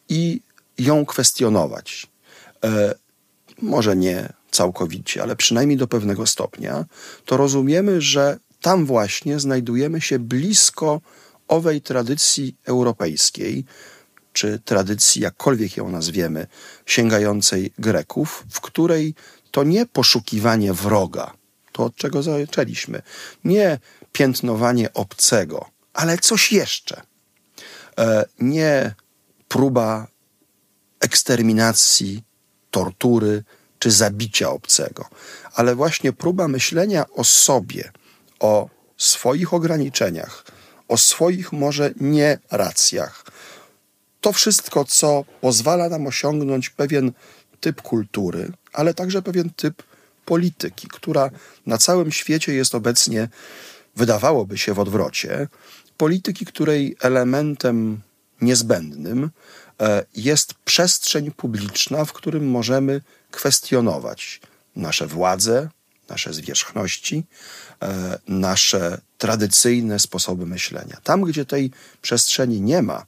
[0.09, 0.41] i
[0.77, 2.07] ją kwestionować,
[3.61, 6.85] może nie całkowicie, ale przynajmniej do pewnego stopnia,
[7.25, 11.01] to rozumiemy, że tam właśnie znajdujemy się blisko
[11.47, 13.65] owej tradycji europejskiej,
[14.33, 16.47] czy tradycji, jakkolwiek ją nazwiemy,
[16.85, 19.15] sięgającej Greków, w której
[19.51, 21.33] to nie poszukiwanie wroga,
[21.71, 23.01] to od czego zaczęliśmy,
[23.43, 23.79] nie
[24.11, 27.01] piętnowanie obcego, ale coś jeszcze.
[27.99, 28.93] E, nie
[29.47, 30.07] próba
[30.99, 32.23] eksterminacji,
[32.71, 33.43] tortury
[33.79, 35.05] czy zabicia obcego,
[35.53, 37.91] ale właśnie próba myślenia o sobie,
[38.39, 40.45] o swoich ograniczeniach,
[40.87, 43.25] o swoich może nie racjach.
[44.21, 47.11] To wszystko, co pozwala nam osiągnąć pewien
[47.59, 49.83] typ kultury, ale także pewien typ
[50.25, 51.29] polityki, która
[51.65, 53.29] na całym świecie jest obecnie,
[53.95, 55.47] wydawałoby się w odwrocie,
[55.97, 58.01] polityki, której elementem
[58.41, 59.29] niezbędnym
[60.15, 63.01] jest przestrzeń publiczna, w którym możemy
[63.31, 64.41] kwestionować
[64.75, 65.69] nasze władze,
[66.09, 67.23] nasze zwierzchności,
[67.81, 70.97] e, nasze tradycyjne sposoby myślenia.
[71.03, 71.71] Tam, gdzie tej
[72.01, 73.05] przestrzeni nie ma,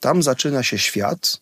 [0.00, 1.40] tam zaczyna się świat,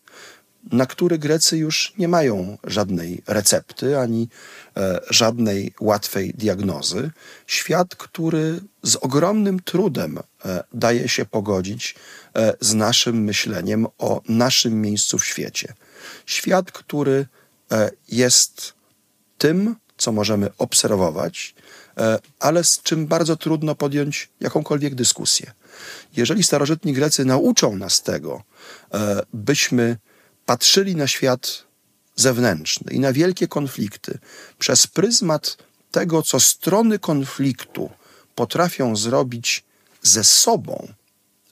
[0.72, 4.28] na który Grecy już nie mają żadnej recepty ani
[4.76, 7.10] e, żadnej łatwej diagnozy.
[7.46, 11.94] Świat, który z ogromnym trudem e, daje się pogodzić
[12.36, 15.74] e, z naszym myśleniem o naszym miejscu w świecie.
[16.26, 17.26] Świat, który
[18.08, 18.74] jest
[19.38, 21.54] tym, co możemy obserwować,
[22.40, 25.52] ale z czym bardzo trudno podjąć jakąkolwiek dyskusję.
[26.16, 28.42] Jeżeli starożytni Grecy nauczą nas tego,
[29.32, 29.96] byśmy
[30.46, 31.64] patrzyli na świat
[32.16, 34.18] zewnętrzny i na wielkie konflikty
[34.58, 35.56] przez pryzmat
[35.90, 37.90] tego, co strony konfliktu
[38.34, 39.64] potrafią zrobić
[40.02, 40.88] ze sobą,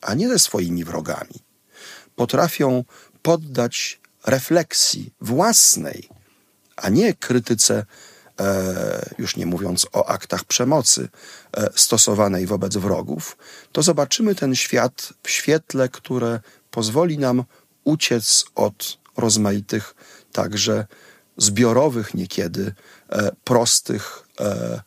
[0.00, 1.34] a nie ze swoimi wrogami.
[2.16, 2.84] Potrafią
[3.22, 6.08] poddać refleksji własnej,
[6.76, 7.86] a nie krytyce,
[8.40, 11.08] e, już nie mówiąc o aktach przemocy
[11.56, 13.36] e, stosowanej wobec wrogów,
[13.72, 16.40] to zobaczymy ten świat w świetle, które
[16.70, 17.44] pozwoli nam
[17.84, 19.94] uciec od rozmaitych,
[20.32, 20.86] także
[21.36, 22.74] zbiorowych niekiedy,
[23.08, 24.80] e, prostych e,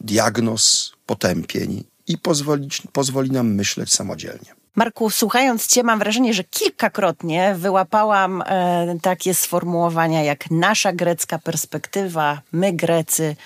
[0.00, 4.54] diagnoz, potępień i pozwolić, pozwoli nam myśleć samodzielnie.
[4.74, 12.42] Marku, słuchając Cię, mam wrażenie, że kilkakrotnie wyłapałam e, takie sformułowania jak nasza grecka perspektywa,
[12.52, 13.36] my Grecy.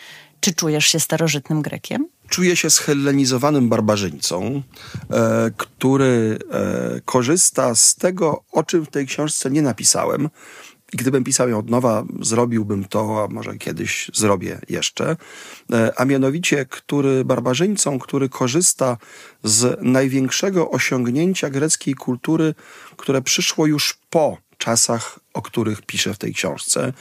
[0.40, 2.08] Czy czujesz się starożytnym Grekiem?
[2.28, 4.62] Czuję się schellenizowanym barbarzyńcą,
[5.10, 10.28] e, który e, korzysta z tego, o czym w tej książce nie napisałem.
[10.92, 15.16] I gdybym pisał ją od nowa, zrobiłbym to, a może kiedyś zrobię jeszcze.
[15.72, 18.96] E, a mianowicie, który barbarzyńcą, który korzysta
[19.42, 22.54] z największego osiągnięcia greckiej kultury,
[22.96, 26.92] które przyszło już po czasach, o których piszę w tej książce,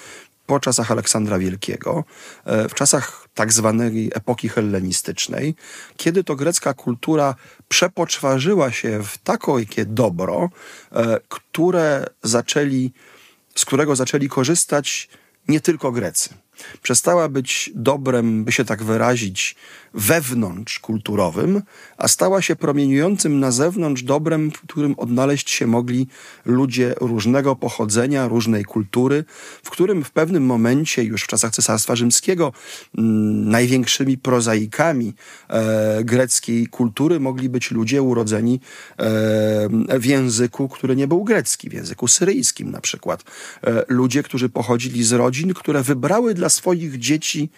[0.46, 2.04] po czasach Aleksandra Wielkiego,
[2.46, 5.56] e, w czasach tak zwanej epoki hellenistycznej,
[5.98, 7.36] kiedy to grecka kultura
[7.68, 10.50] przepoczwarzyła się w takie dobro,
[10.91, 12.93] e, które zaczęli,
[13.56, 15.10] z którego zaczęli korzystać
[15.48, 16.45] nie tylko Grecy
[16.82, 19.56] przestała być dobrem, by się tak wyrazić,
[19.95, 21.62] wewnątrz kulturowym,
[21.97, 26.08] a stała się promieniującym na zewnątrz dobrem, w którym odnaleźć się mogli
[26.45, 29.24] ludzie różnego pochodzenia, różnej kultury,
[29.64, 32.53] w którym w pewnym momencie, już w czasach Cesarstwa Rzymskiego,
[32.97, 35.14] mm, największymi prozaikami
[35.49, 38.60] e, greckiej kultury mogli być ludzie urodzeni
[38.97, 43.24] e, w języku, który nie był grecki, w języku syryjskim na przykład.
[43.64, 47.50] E, ludzie, którzy pochodzili z rodzin, które wybrały dla swoich dzieci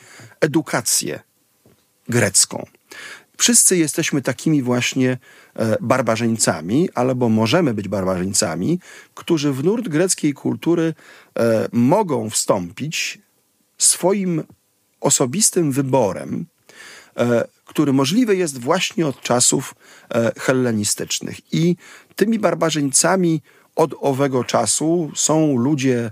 [0.42, 1.20] edukację
[2.10, 2.66] grecką.
[3.38, 5.18] Wszyscy jesteśmy takimi właśnie
[5.56, 8.80] e, barbarzyńcami, albo możemy być barbarzyńcami,
[9.14, 10.94] którzy w nurt greckiej kultury
[11.40, 13.20] e, mogą wstąpić
[13.78, 14.44] swoim
[15.02, 16.46] osobistym wyborem,
[17.18, 19.76] e, który możliwy jest właśnie od czasów
[20.40, 21.54] hellenistycznych.
[21.54, 21.76] I
[22.16, 23.42] tymi barbarzyńcami
[23.76, 26.12] od owego czasu są ludzie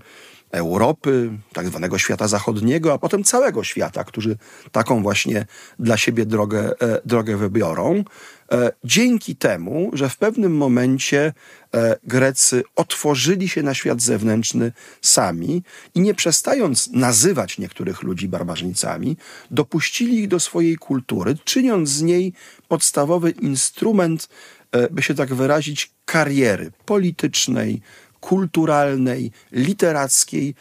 [0.56, 4.38] Europy, tak zwanego świata zachodniego, a potem całego świata, którzy
[4.72, 5.46] taką właśnie
[5.80, 8.04] dla siebie drogę, e, drogę wybiorą.
[8.52, 11.34] E, dzięki temu, że w pewnym momencie
[11.74, 15.64] e, Grecy otworzyli się na świat zewnętrzny sami
[15.96, 19.18] i nie przestając nazywać niektórych ludzi barbarzyńcami,
[19.52, 22.34] dopuścili ich do swojej kultury, czyniąc z niej
[22.68, 24.30] podstawowy instrument,
[24.92, 27.82] by się tak wyrazić, kariery politycznej,
[28.26, 30.58] kulturalnej, literackiej,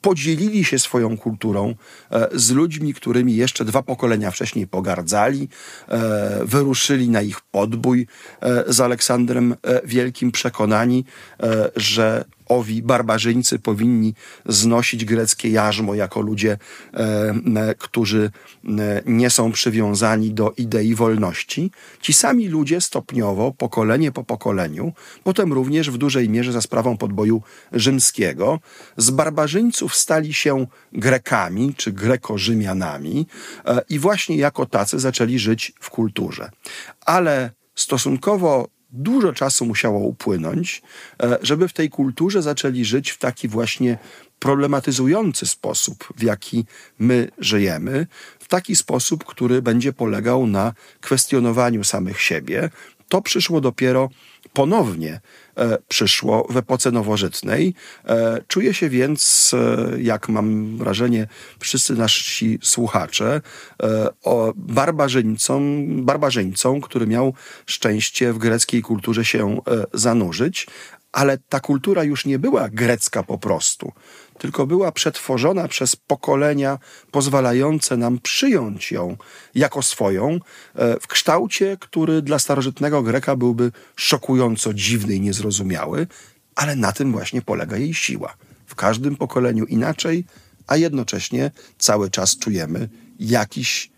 [0.00, 1.74] podzielili się swoją kulturą
[2.10, 5.48] e, z ludźmi, którymi jeszcze dwa pokolenia wcześniej pogardzali,
[5.88, 8.06] e, wyruszyli na ich podbój
[8.66, 11.04] z Aleksandrem Wielkim, przekonani,
[11.76, 14.14] że owi barbarzyńcy powinni
[14.46, 16.58] znosić greckie jarzmo jako ludzie,
[16.94, 18.30] e, którzy
[18.64, 21.70] e, nie są przywiązani do idei wolności.
[22.00, 24.92] Ci sami ludzie stopniowo, pokolenie po pokoleniu,
[25.24, 27.42] potem również w dużej mierze za sprawą podboju
[27.72, 28.60] rzymskiego,
[28.96, 33.26] z barbarzyńców stali się Grekami czy Greko-Rzymianami
[33.64, 36.50] e, i właśnie jako tacy zaczęli żyć w kulturze.
[37.06, 40.82] Ale stosunkowo dużo czasu musiało upłynąć,
[41.22, 43.98] e, żeby w tej kulturze zaczęli żyć w taki właśnie
[44.38, 46.64] problematyzujący sposób, w jaki
[46.98, 48.06] my żyjemy,
[48.38, 52.70] w taki sposób, który będzie polegał na kwestionowaniu samych siebie.
[53.08, 54.10] To przyszło dopiero
[54.58, 55.20] ponownie
[55.56, 57.74] e, przyszło w epoce nowożytnej.
[58.04, 61.26] E, czuję się więc, e, jak mam wrażenie,
[61.58, 63.40] wszyscy nasi słuchacze,
[64.56, 67.34] barbarzyńcą, barbarzyńcą, który miał
[67.66, 69.60] szczęście w greckiej kulturze się
[69.94, 70.66] zanurzyć,
[71.12, 73.92] ale ta kultura już nie była grecka po prostu,
[74.38, 76.78] tylko była przetworzona przez pokolenia,
[77.10, 79.16] pozwalające nam przyjąć ją
[79.54, 80.38] jako swoją,
[80.74, 86.06] e, w kształcie, który dla starożytnego Greka byłby szokująco dziwny i niezrozumiały,
[86.54, 88.34] ale na tym właśnie polega jej siła.
[88.66, 90.24] W każdym pokoleniu inaczej,
[90.66, 92.88] a jednocześnie cały czas czujemy
[93.20, 93.90] jakiś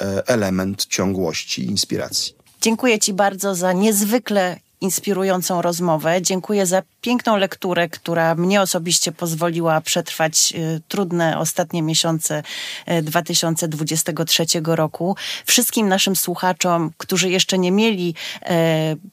[0.00, 2.34] e, element ciągłości i inspiracji.
[2.60, 6.22] Dziękuję Ci bardzo za niezwykle inspirującą rozmowę.
[6.22, 12.42] Dziękuję za piękną lekturę, która mnie osobiście pozwoliła przetrwać y, trudne ostatnie miesiące
[12.88, 15.16] y, 2023 roku.
[15.46, 18.46] Wszystkim naszym słuchaczom, którzy jeszcze nie mieli y,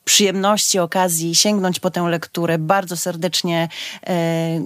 [0.06, 3.70] przyjemności, okazji sięgnąć po tę lekturę, bardzo serdecznie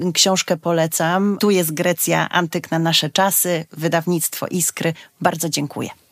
[0.07, 1.37] y, książkę polecam.
[1.39, 4.93] Tu jest Grecja, antyk na nasze czasy, wydawnictwo Iskry.
[5.21, 6.04] Bardzo dziękuję.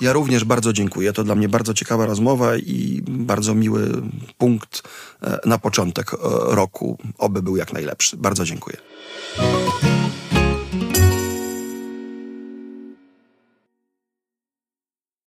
[0.00, 1.12] Ja również bardzo dziękuję.
[1.12, 4.02] To dla mnie bardzo ciekawa rozmowa i bardzo miły
[4.38, 4.82] punkt
[5.22, 6.16] e, na początek e,
[6.54, 6.98] roku.
[7.18, 8.16] Oby był jak najlepszy.
[8.16, 8.76] Bardzo dziękuję.